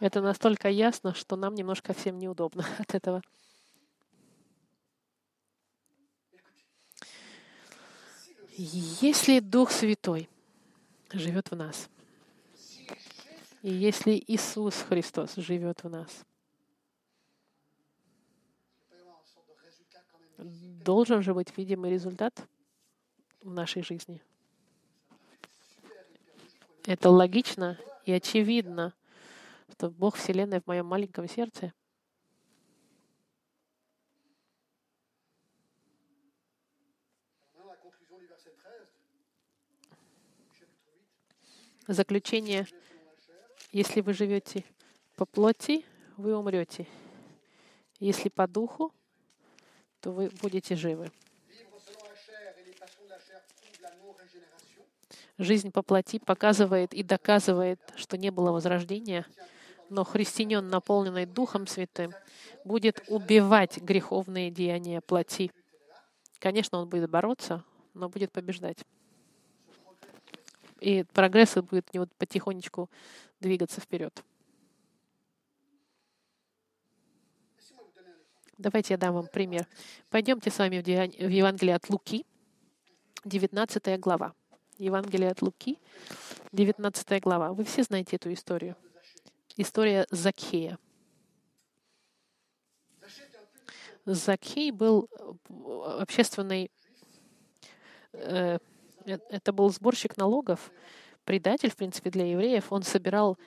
[0.00, 3.22] Это настолько ясно, что нам немножко всем неудобно от этого.
[8.56, 10.28] Если Дух Святой
[11.12, 11.88] живет в нас,
[13.62, 16.24] и если Иисус Христос живет в нас,
[20.38, 22.46] должен же быть видимый результат
[23.42, 24.22] в нашей жизни.
[26.86, 28.94] Это логично и очевидно,
[29.72, 31.72] что Бог Вселенной в моем маленьком сердце
[41.90, 42.68] Заключение.
[43.72, 44.64] Если вы живете
[45.16, 45.84] по плоти,
[46.16, 46.86] вы умрете.
[47.98, 48.94] Если по духу,
[49.98, 51.10] то вы будете живы.
[55.36, 59.26] Жизнь по плоти показывает и доказывает, что не было возрождения,
[59.88, 62.12] но христианин, наполненный Духом Святым,
[62.64, 65.50] будет убивать греховные деяния плоти.
[66.38, 68.78] Конечно, он будет бороться, но будет побеждать.
[70.80, 72.90] И прогресс будет не вот потихонечку
[73.40, 74.24] двигаться вперед.
[78.58, 79.66] Давайте я дам вам пример.
[80.10, 82.26] Пойдемте с вами в Евангелие от Луки,
[83.24, 84.34] 19 глава.
[84.78, 85.78] Евангелие от Луки,
[86.52, 87.52] 19 глава.
[87.52, 88.76] Вы все знаете эту историю.
[89.56, 90.78] История Закхея.
[94.04, 95.08] Закхей был
[95.98, 96.70] общественный
[98.12, 98.58] Э,
[99.06, 100.70] это был сборщик налогов,
[101.24, 102.72] предатель, в принципе, для евреев.
[102.72, 103.38] Он собирал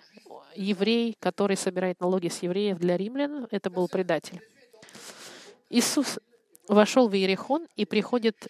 [0.55, 4.41] еврей, который собирает налоги с евреев для римлян, это был предатель.
[5.69, 6.19] Иисус
[6.67, 8.47] вошел в Иерихон и приходит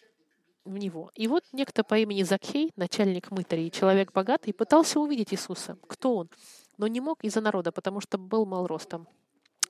[0.65, 1.11] в него.
[1.15, 5.77] И вот некто по имени Закхей, начальник мытарей, человек богатый, пытался увидеть Иисуса.
[5.87, 6.29] Кто он?
[6.77, 9.07] Но не мог из-за народа, потому что был мал ростом.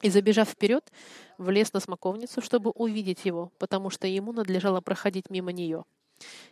[0.02, 0.92] И, забежав вперед,
[1.38, 5.86] влез на смоковницу, чтобы увидеть его, потому что ему надлежало проходить мимо нее.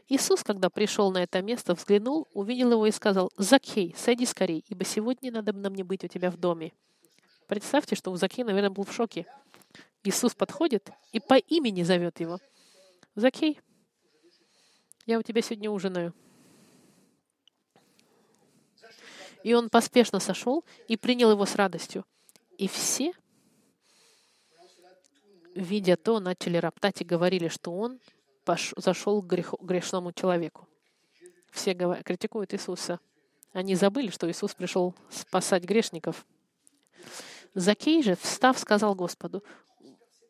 [0.08, 4.84] Иисус, когда пришел на это место, взглянул, увидел его и сказал, «Закхей, сойди скорей, ибо
[4.84, 6.74] сегодня надо на мне быть у тебя в доме».
[7.48, 9.26] Представьте, что Закхей, наверное, был в шоке.
[10.04, 12.40] Иисус подходит и по имени зовет его.
[13.16, 13.60] «Закхей,
[15.06, 16.14] я у тебя сегодня ужинаю».
[19.44, 22.06] И он поспешно сошел и принял его с радостью.
[22.58, 23.14] И все,
[25.56, 28.00] видя то, начали роптать и говорили, что он
[28.78, 29.54] зашел к грех...
[29.62, 30.68] грешному человеку.
[31.52, 33.00] Все критикуют Иисуса.
[33.54, 36.26] Они забыли, что Иисус пришел спасать грешников.
[37.54, 39.44] Закей же, встав, сказал Господу,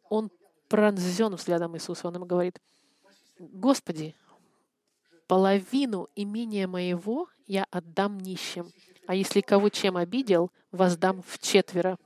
[0.09, 0.31] он
[0.67, 2.07] пронзен взглядом Иисуса.
[2.07, 2.59] Он ему говорит,
[3.37, 4.15] «Господи,
[5.27, 8.71] половину имения моего я отдам нищим,
[9.05, 11.97] а если кого чем обидел, воздам в четверо».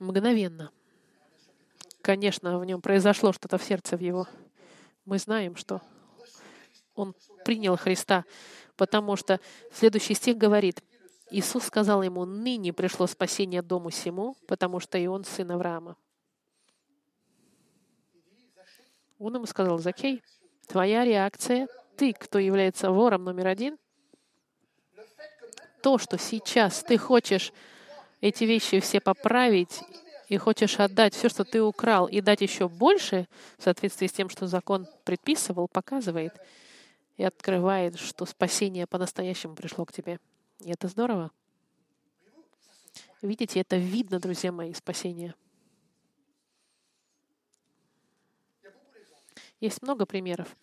[0.00, 0.72] Мгновенно
[2.02, 4.26] Конечно, в нем произошло что-то в сердце в его.
[5.04, 5.80] Мы знаем, что
[6.94, 8.24] он принял Христа,
[8.76, 9.40] потому что
[9.72, 10.82] следующий стих говорит,
[11.30, 15.96] Иисус сказал ему, ныне пришло спасение дому сему, потому что и он сын Авраама.
[19.18, 20.22] Он ему сказал, Закей,
[20.66, 23.78] твоя реакция, ты, кто является вором номер один,
[25.82, 27.52] то, что сейчас ты хочешь
[28.20, 29.82] эти вещи все поправить
[30.32, 33.28] и хочешь отдать все, что ты украл, и дать еще больше,
[33.58, 36.32] в соответствии с тем, что закон предписывал, показывает
[37.18, 40.18] и открывает, что спасение по-настоящему пришло к тебе.
[40.60, 41.30] И это здорово.
[43.20, 45.34] Видите, это видно, друзья мои, спасение.
[49.60, 50.56] Есть много примеров.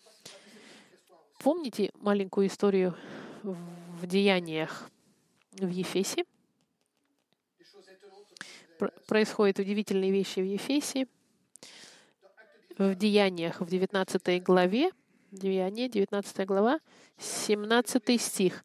[1.38, 2.98] Помните маленькую историю
[3.44, 4.90] в Деяниях
[5.52, 6.26] в Ефесе?
[9.08, 11.08] Происходят удивительные вещи в Ефесе,
[12.78, 14.92] в Деяниях, в 19 главе,
[15.32, 16.80] Деяния, 19 глава,
[17.20, 18.64] 17 стих.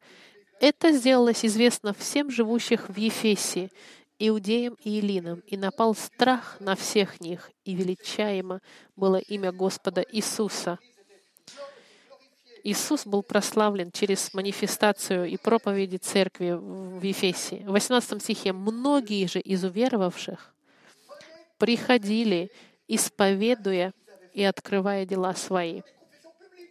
[0.61, 3.71] Это сделалось известно всем живущих в Ефесе,
[4.19, 8.61] иудеям и элинам, и напал страх на всех них, и величаемо
[8.97, 10.79] было имя Господа Иисуса—
[12.65, 17.63] Иисус был прославлен через манифестацию и проповеди церкви в Ефесе.
[17.67, 20.55] В 18 стихе «Многие же из уверовавших
[21.59, 22.51] приходили,
[22.89, 23.93] исповедуя
[24.33, 25.83] и открывая дела свои».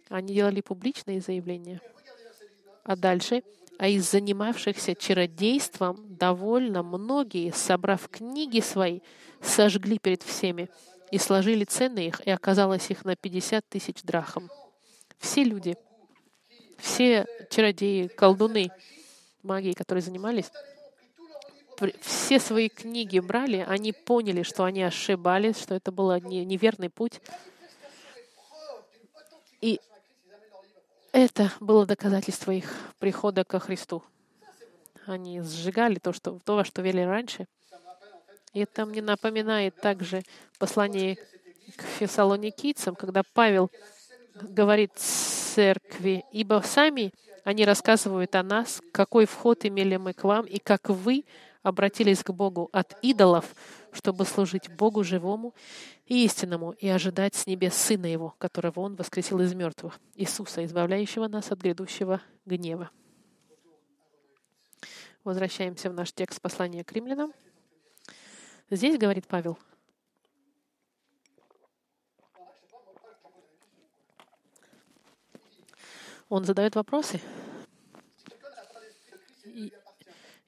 [0.08, 1.80] Они делали публичные заявления.
[2.82, 3.44] А дальше
[3.78, 9.00] а из занимавшихся чародейством довольно многие, собрав книги свои,
[9.42, 10.70] сожгли перед всеми
[11.10, 14.48] и сложили цены их, и оказалось их на 50 тысяч драхм.
[15.24, 15.74] Все люди,
[16.76, 18.70] все чародеи, колдуны,
[19.42, 20.50] магии, которые занимались,
[22.02, 27.22] все свои книги брали, они поняли, что они ошибались, что это был неверный путь.
[29.62, 29.80] И
[31.10, 34.04] это было доказательство их прихода ко Христу.
[35.06, 37.46] Они сжигали то, что, то во что вели раньше.
[38.52, 40.22] И это мне напоминает также
[40.58, 41.16] послание
[41.76, 43.70] к фессалоникийцам, когда Павел
[44.34, 47.12] говорит церкви, ибо сами
[47.44, 51.24] они рассказывают о нас, какой вход имели мы к вам, и как вы
[51.62, 53.54] обратились к Богу от идолов,
[53.92, 55.54] чтобы служить Богу живому
[56.06, 61.28] и истинному, и ожидать с небес Сына Его, которого Он воскресил из мертвых, Иисуса, избавляющего
[61.28, 62.90] нас от грядущего гнева.
[65.22, 67.32] Возвращаемся в наш текст послания к римлянам.
[68.68, 69.58] Здесь говорит Павел—
[76.28, 77.20] Он задает вопросы.
[79.44, 79.72] И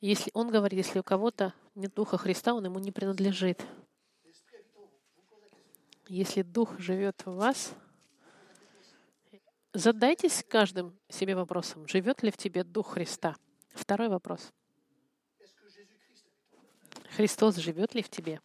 [0.01, 3.65] если он говорит, если у кого-то нет Духа Христа, он ему не принадлежит.
[6.09, 7.75] Если Дух живет в вас,
[9.73, 13.37] задайтесь каждым себе вопросом, живет ли в тебе Дух Христа.
[13.71, 14.53] Второй вопрос.
[17.17, 18.41] Христос живет ли в тебе?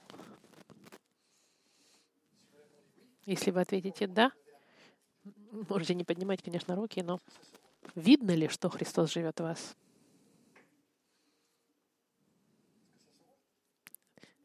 [3.25, 4.32] Если вы ответите «да»,
[5.52, 7.20] Можете не поднимать, конечно, руки, но
[7.95, 9.76] видно ли, что Христос живет в вас?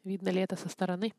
[0.02, 1.14] Видно ли это со стороны?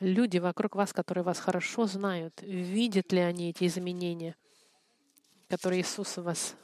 [0.00, 4.36] Люди вокруг вас, которые вас хорошо знают, видят ли они эти изменения,
[5.48, 6.54] которые Иисус у вас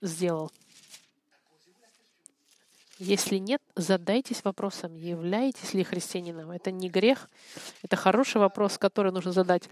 [0.00, 0.50] сделал?
[3.02, 6.52] Если нет, задайтесь вопросом, являетесь ли христианином.
[6.52, 7.28] Это не грех,
[7.82, 9.68] это хороший вопрос, который нужно задать.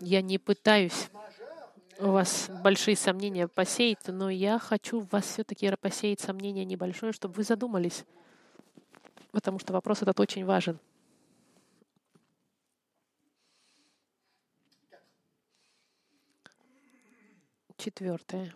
[0.00, 1.08] Я не пытаюсь
[1.98, 7.32] у вас большие сомнения посеять, но я хочу в вас все-таки посеять сомнения небольшое, чтобы
[7.36, 8.04] вы задумались,
[9.30, 10.78] потому что вопрос этот очень важен.
[17.78, 18.54] Четвертое.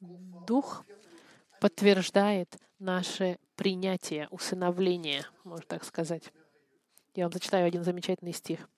[0.00, 0.84] Дух
[1.60, 6.32] подтверждает наше принятие, усыновление, можно так сказать.
[7.14, 8.68] Я вам зачитаю один замечательный стих.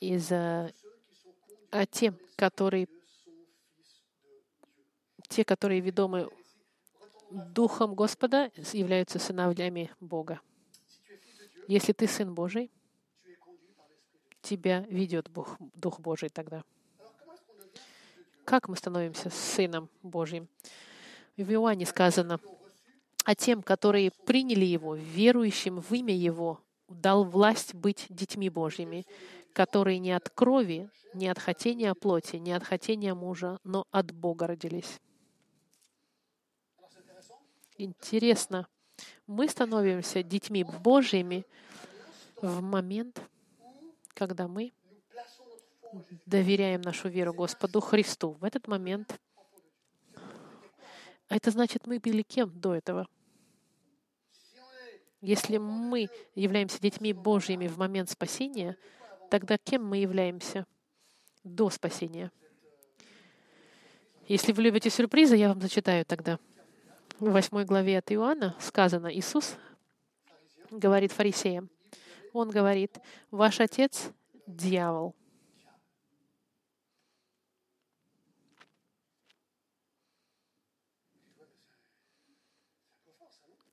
[0.00, 0.70] Из, а
[1.90, 2.88] те, которые,
[5.28, 6.30] те, которые ведомы
[7.30, 10.40] Духом Господа, являются сыновьями Бога.
[11.66, 12.70] Если ты сын Божий,
[14.40, 16.64] тебя ведет Бог, Дух Божий тогда.
[18.48, 20.48] Как мы становимся Сыном Божьим?
[21.36, 22.40] В Иоанне сказано,
[23.26, 29.04] а тем, которые приняли Его, верующим в имя Его, дал власть быть детьми Божьими,
[29.52, 34.46] которые не от крови, не от хотения плоти, не от хотения мужа, но от Бога
[34.46, 34.98] родились.
[37.76, 38.66] Интересно,
[39.26, 41.44] мы становимся детьми Божьими
[42.40, 43.20] в момент,
[44.14, 44.72] когда мы
[46.26, 49.18] доверяем нашу веру Господу Христу в этот момент,
[51.28, 53.06] а это значит, мы были кем до этого?
[55.20, 58.76] Если мы являемся детьми Божьими в момент спасения,
[59.30, 60.66] тогда кем мы являемся
[61.44, 62.30] до спасения?
[64.26, 66.38] Если вы любите сюрпризы, я вам зачитаю тогда.
[67.18, 69.56] В восьмой главе от Иоанна сказано, Иисус
[70.70, 71.68] говорит фарисеям,
[72.32, 72.98] Он говорит,
[73.30, 74.10] ваш отец—
[74.46, 75.14] дьявол.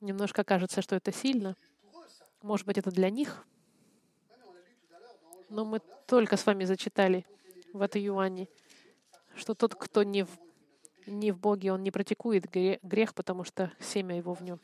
[0.05, 1.55] Немножко кажется, что это сильно.
[2.43, 3.43] Может быть, это для них.
[5.49, 7.25] Но мы только с вами зачитали
[7.73, 8.47] в этой Иоанне,
[9.35, 10.29] что тот, кто не в,
[11.07, 14.59] не в Боге, он не практикует грех, потому что семя его в нем,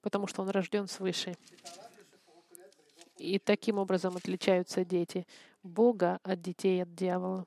[0.00, 1.34] потому что он рожден свыше.
[3.18, 5.26] И таким образом отличаются дети
[5.62, 7.46] Бога от детей от дьявола.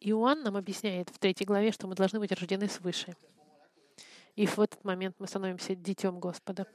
[0.00, 3.14] Иоанн нам объясняет в третьей главе, что мы должны быть рождены свыше.
[4.34, 6.66] И в этот момент мы становимся детем Господа.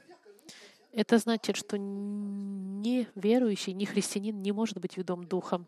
[0.92, 5.68] Это значит, что ни верующий, ни христианин не может быть ведом Духом.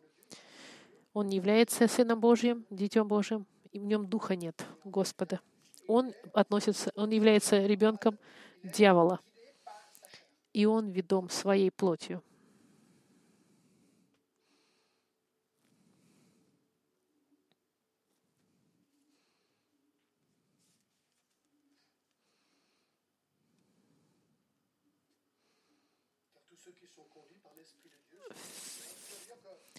[1.14, 5.42] Он не является Сыном Божьим, Детем Божьим, и в нем Духа нет, Господа.
[5.88, 8.20] Он относится, он является ребенком
[8.64, 9.20] дьявола,
[10.54, 12.22] и он ведом своей плотью.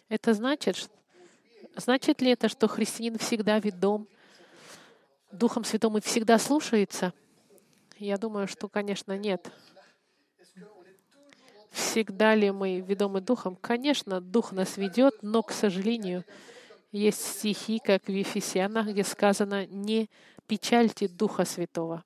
[0.09, 0.89] Это значит,
[1.76, 4.09] значит ли это, что христианин всегда ведом
[5.31, 7.12] Духом Святым и всегда слушается?
[7.99, 9.53] Я думаю, что, конечно, нет.
[11.70, 13.57] Всегда ли мы ведомы Духом?
[13.57, 16.24] Конечно, Дух нас ведет, но, к сожалению,
[16.91, 20.09] есть стихи, как в Ефесянах, где сказано «не
[20.47, 22.03] печальте Духа Святого».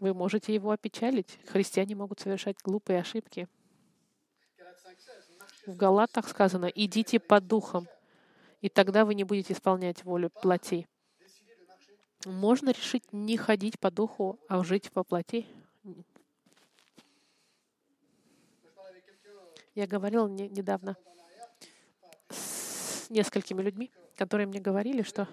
[0.00, 1.38] Вы можете его опечалить.
[1.46, 3.48] Христиане могут совершать глупые ошибки.
[5.68, 7.86] В Галатах сказано, идите по духам,
[8.62, 10.88] и тогда вы не будете исполнять волю плоти.
[12.24, 15.46] Можно решить не ходить по духу, а жить по плоти.
[19.74, 20.96] Я говорил не, недавно
[22.30, 25.28] с несколькими людьми, которые мне говорили, что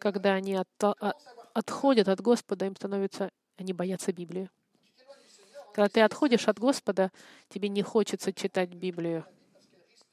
[0.00, 1.16] когда они от, от,
[1.54, 4.50] отходят от Господа, им становится, они боятся Библии.
[5.72, 7.12] Когда ты отходишь от Господа,
[7.48, 9.24] тебе не хочется читать Библию,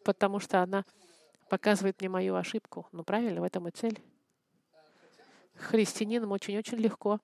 [0.03, 0.85] потому что она
[1.49, 2.87] показывает мне мою ошибку.
[2.91, 3.99] Ну правильно, в этом и цель.
[5.55, 7.19] Христианинам очень-очень легко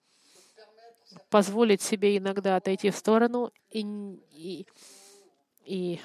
[1.29, 3.81] позволить себе иногда отойти в сторону и,
[4.31, 4.65] и,
[5.65, 6.01] и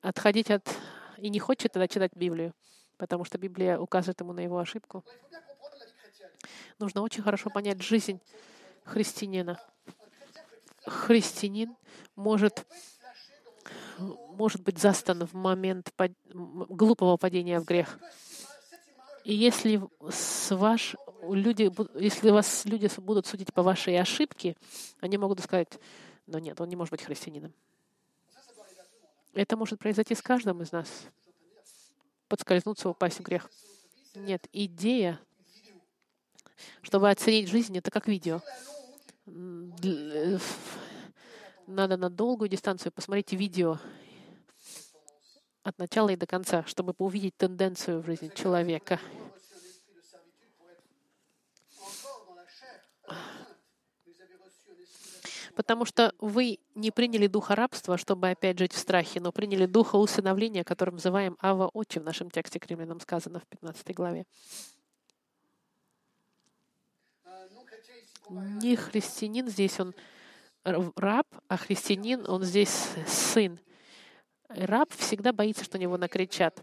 [0.00, 0.68] отходить от...
[1.16, 2.54] И не хочет тогда читать Библию,
[2.98, 5.04] потому что Библия указывает ему на его ошибку.
[6.78, 8.20] Нужно очень хорошо понять жизнь
[8.84, 9.58] христианина
[10.86, 11.76] христианин
[12.14, 12.66] может,
[13.98, 17.98] может быть застан в момент под, глупого падения в грех.
[19.24, 20.94] И если с ваш,
[21.28, 21.70] люди,
[22.00, 24.56] если вас люди будут судить по вашей ошибке,
[25.00, 25.80] они могут сказать,
[26.26, 27.52] но нет, он не может быть христианином.
[29.34, 30.88] Это может произойти с каждым из нас.
[32.28, 33.50] Подскользнуться, упасть в грех.
[34.14, 35.20] Нет, идея,
[36.80, 38.40] чтобы оценить жизнь, это как видео.
[39.26, 40.38] Э,
[41.66, 43.78] надо на долгую дистанцию посмотреть видео
[45.62, 49.00] от начала и до конца, чтобы увидеть тенденцию в жизни человека.
[55.56, 59.96] Потому что вы не приняли духа рабства, чтобы опять жить в страхе, но приняли духа
[59.96, 64.26] усыновления, которым называем Ава Отче в нашем тексте к римлянам сказано в 15 главе.
[68.28, 69.94] Не христианин здесь, он
[70.64, 73.58] раб, а христианин, он здесь сын.
[74.48, 76.60] Раб всегда боится, что на него накричат.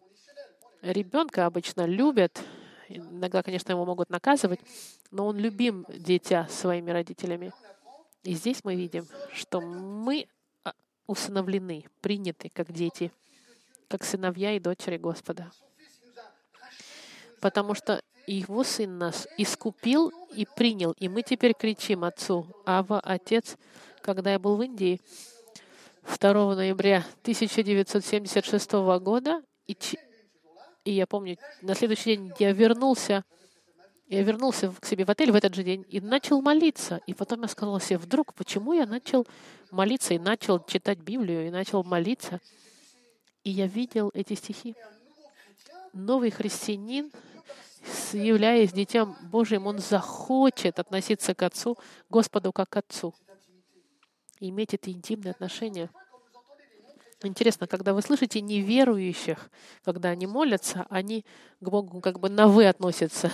[0.82, 2.44] Ребенка обычно любят,
[2.90, 4.60] иногда, конечно, его могут наказывать,
[5.12, 7.54] но он любим дитя своими родителями.
[8.24, 10.28] И здесь мы видим, что мы
[10.64, 10.74] а,
[11.08, 13.12] усыновлены, приняты как дети,
[13.88, 15.52] как сыновья и дочери Господа.
[17.40, 23.58] Потому что его Сын нас искупил и принял, и мы теперь кричим Отцу, Ава, Отец.
[24.02, 25.00] Когда я был в Индии
[26.20, 28.72] 2 ноября 1976
[29.02, 29.78] года, и,
[30.86, 33.24] и я помню, на следующий день я вернулся,
[34.08, 37.02] я вернулся к себе в отель в этот же день и начал молиться.
[37.08, 39.26] И потом я сказал себе, вдруг, почему я начал
[39.72, 42.40] молиться и начал читать Библию, и начал молиться.
[43.44, 44.76] И я видел эти стихи.
[45.94, 47.12] Новый христианин—
[48.14, 51.78] являясь Детем Божьим, он захочет относиться к Отцу,
[52.10, 53.14] Господу как к Отцу.
[54.40, 55.90] и иметь эти интимные отношения.
[57.24, 59.50] Интересно, когда вы слышите неверующих,
[59.86, 61.26] когда они молятся, они
[61.62, 63.32] к Богу как бы на «вы» относятся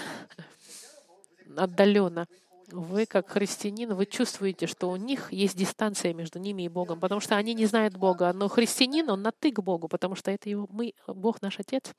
[1.57, 2.27] отдаленно.
[2.71, 7.19] Вы, как христианин, вы чувствуете, что у них есть дистанция между ними и Богом, потому
[7.19, 8.31] что они не знают Бога.
[8.31, 11.95] Но христианин, он на «ты» к Богу, потому что это его, мы, Бог наш Отец.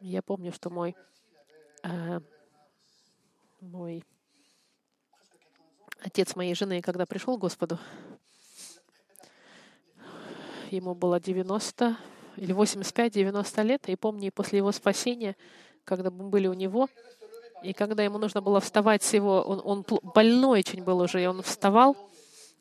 [0.00, 0.94] Я помню, что мой,
[1.82, 2.20] э,
[3.60, 4.04] мой
[6.00, 7.80] отец моей жены, когда пришел к Господу,
[10.70, 11.96] ему было 90
[12.36, 15.34] или 85-90 лет, и помню, после его спасения,
[15.82, 16.88] когда мы были у него,
[17.64, 21.26] и когда ему нужно было вставать с его, он, он больной очень был уже, и
[21.26, 21.96] он вставал,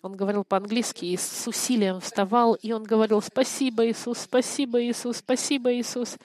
[0.02, 4.22] он говорил по-английски и с усилием вставал, и он говорил «Спасибо, Иисус!
[4.22, 5.18] Спасибо, Иисус!
[5.18, 6.18] Спасибо, Иисус!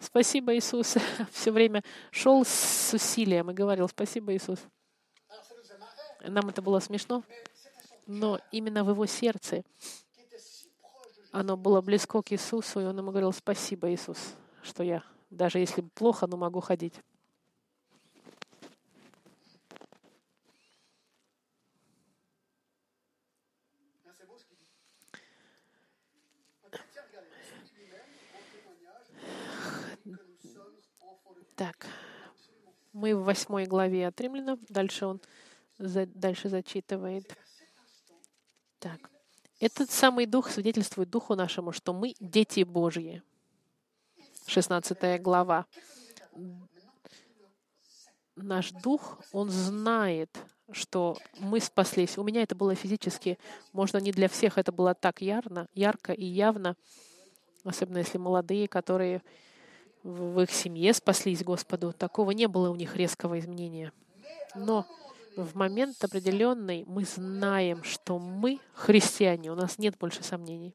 [0.00, 0.96] Спасибо, Иисус!»
[1.32, 4.58] Все время шел с усилием и говорил «Спасибо, Иисус!»
[6.22, 7.22] Нам это было смешно,
[8.06, 9.64] но именно в его сердце
[11.32, 15.80] оно было близко к Иисусу, и он ему говорил, спасибо, Иисус, что я, даже если
[15.80, 16.94] плохо, но могу ходить.
[31.60, 31.86] Так,
[32.94, 34.58] мы в восьмой главе от Римляна.
[34.70, 35.20] Дальше он
[35.76, 37.36] за, дальше зачитывает.
[38.78, 39.10] Так.
[39.58, 43.22] Этот самый Дух свидетельствует Духу нашему, что мы дети Божьи.
[44.46, 45.66] 16 глава.
[48.36, 50.30] Наш Дух, Он знает,
[50.72, 52.16] что мы спаслись.
[52.16, 53.38] У меня это было физически,
[53.74, 56.74] можно не для всех это было так ярко, ярко и явно,
[57.64, 59.20] особенно если молодые, которые
[60.02, 61.92] в их семье спаслись Господу.
[61.92, 63.92] Такого не было у них резкого изменения.
[64.54, 64.86] Но
[65.36, 70.74] в момент определенный мы знаем, что мы христиане, у нас нет больше сомнений.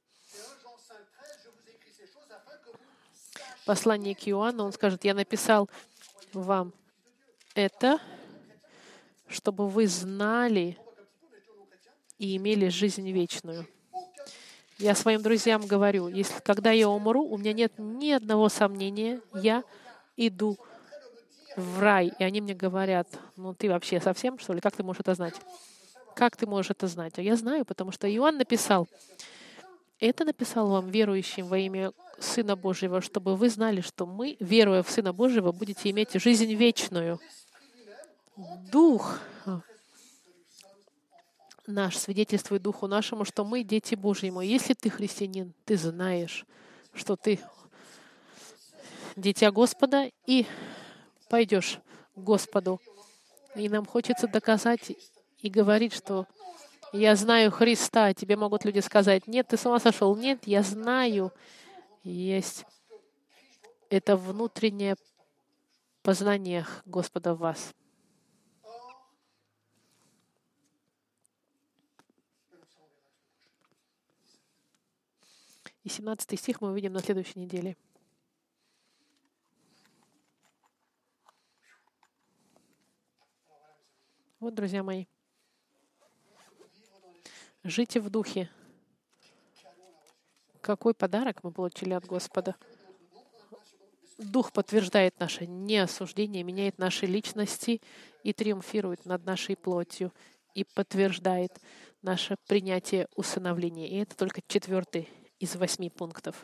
[3.66, 5.70] Послание к Иоанну, он скажет, я написал
[6.34, 6.72] вам
[7.56, 8.00] это,
[9.28, 10.78] чтобы вы знали
[12.20, 13.68] и имели жизнь вечную.
[14.78, 19.64] Я своим друзьям говорю, если когда я умру, у меня нет ни одного сомнения, я
[20.18, 20.58] иду
[21.56, 23.08] в рай, и они мне говорят,
[23.38, 24.60] ну ты вообще совсем, что ли?
[24.60, 25.36] Как ты можешь это знать?
[26.14, 27.18] Как ты можешь это знать?
[27.18, 28.88] А я знаю, потому что Иоанн написал,
[30.00, 34.92] это написал вам верующим во имя Сына Божьего, чтобы вы знали, что мы, веруя в
[34.92, 37.20] Сына Божьего, будете иметь жизнь вечную.
[38.72, 39.20] Дух
[41.68, 44.42] наш свидетельствует Духу нашему, что мы дети Божьему.
[44.42, 46.46] Если ты христианин, ты знаешь,
[46.94, 47.40] что ты
[49.16, 50.46] дитя Господа, и
[51.30, 51.80] пойдешь
[52.16, 52.82] к Господу.
[53.56, 54.92] И нам хочется доказать
[55.40, 56.28] и говорить, что
[56.92, 58.14] я знаю Христа.
[58.14, 60.16] Тебе могут люди сказать, нет, ты с ума сошел.
[60.16, 61.32] Нет, я знаю.
[62.04, 62.66] Есть
[63.90, 64.96] это внутреннее
[66.02, 67.74] познание Господа в вас.
[75.86, 77.78] И 17 стих мы увидим на следующей неделе.
[84.40, 85.06] Вот, друзья мои,
[87.64, 88.50] жите в духе.
[90.62, 92.56] Какой подарок мы получили от Господа?
[94.18, 97.80] Дух подтверждает наше неосуждение, меняет наши личности
[98.24, 100.12] и триумфирует над нашей плотью
[100.56, 101.62] и подтверждает
[102.02, 103.88] наше принятие усыновления.
[103.88, 105.08] И это только четвертый
[105.40, 106.44] из восьми пунктов.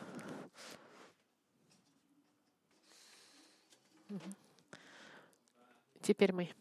[6.02, 6.52] Теперь мы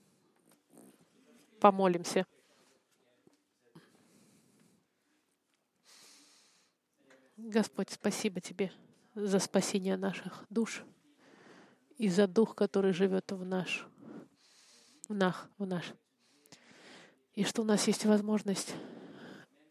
[1.60, 2.26] помолимся.
[7.38, 8.72] Господь, спасибо Тебе
[9.16, 10.84] за спасение наших душ
[11.98, 13.88] и за Дух, который живет в наш,
[15.10, 15.94] в нах, в наш.
[17.34, 18.76] И что у нас есть возможность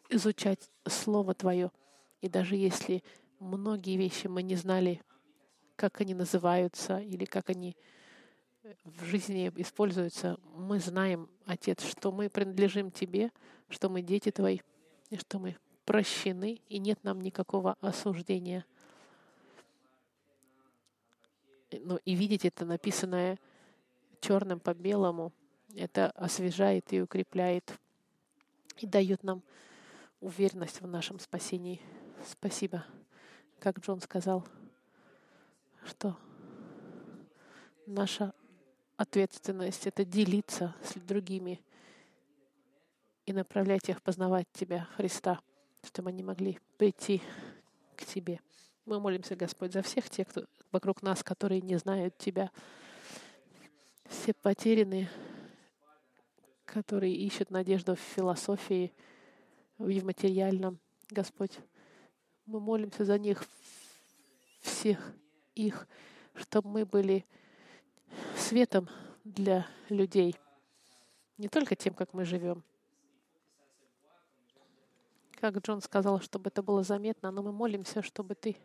[0.09, 1.71] изучать Слово Твое.
[2.21, 3.03] И даже если
[3.39, 5.03] многие вещи мы не знали,
[5.77, 7.77] как они называются или как они
[8.85, 13.33] в жизни используются, мы знаем, Отец, что мы принадлежим Тебе,
[13.68, 14.61] что мы дети Твои,
[15.09, 18.64] и что мы прощены, и нет нам никакого осуждения.
[21.73, 23.39] Ну, и видеть это написанное
[24.21, 25.33] черным по белому,
[25.75, 27.79] это освежает и укрепляет,
[28.79, 29.43] и дает нам
[30.21, 31.81] уверенность в нашем спасении.
[32.27, 32.85] Спасибо.
[33.59, 34.47] Как Джон сказал,
[35.85, 36.16] что
[37.87, 38.35] наша
[38.97, 41.61] ответственность— это делиться с другими
[43.27, 45.41] и направлять их познавать Тебя, Христа,
[45.83, 47.23] чтобы они могли прийти
[47.97, 48.41] к Тебе.
[48.85, 52.51] Мы молимся, Господь, за всех тех, кто вокруг нас, которые не знают Тебя,
[54.09, 55.09] все потерянные,
[56.64, 58.93] которые ищут надежду в философии,
[59.79, 60.79] в материальном.
[61.09, 61.59] Господь,
[62.51, 63.44] мы молимся за них,
[64.61, 65.14] всех
[65.55, 65.86] их,
[66.34, 67.24] чтобы мы были
[68.36, 68.88] светом
[69.22, 70.34] для людей,
[71.38, 72.64] не только тем, как мы живем.
[75.40, 78.57] Как Джон сказал, чтобы это было заметно, но мы молимся, чтобы ты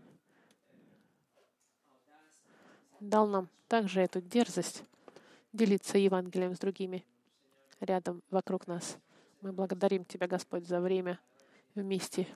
[2.99, 4.83] дал нам также эту дерзость
[5.53, 7.05] делиться Евангелием с другими
[7.79, 8.97] рядом, вокруг нас.
[9.41, 11.19] Мы благодарим Тебя, Господь, за время
[11.75, 12.27] вместе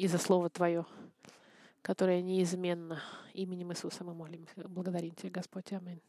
[0.00, 0.86] и за Слово Твое,
[1.82, 3.02] которое неизменно.
[3.34, 4.66] Именем Иисуса мы молимся.
[4.66, 5.70] Благодарим Тебя, Господь.
[5.74, 6.00] Аминь.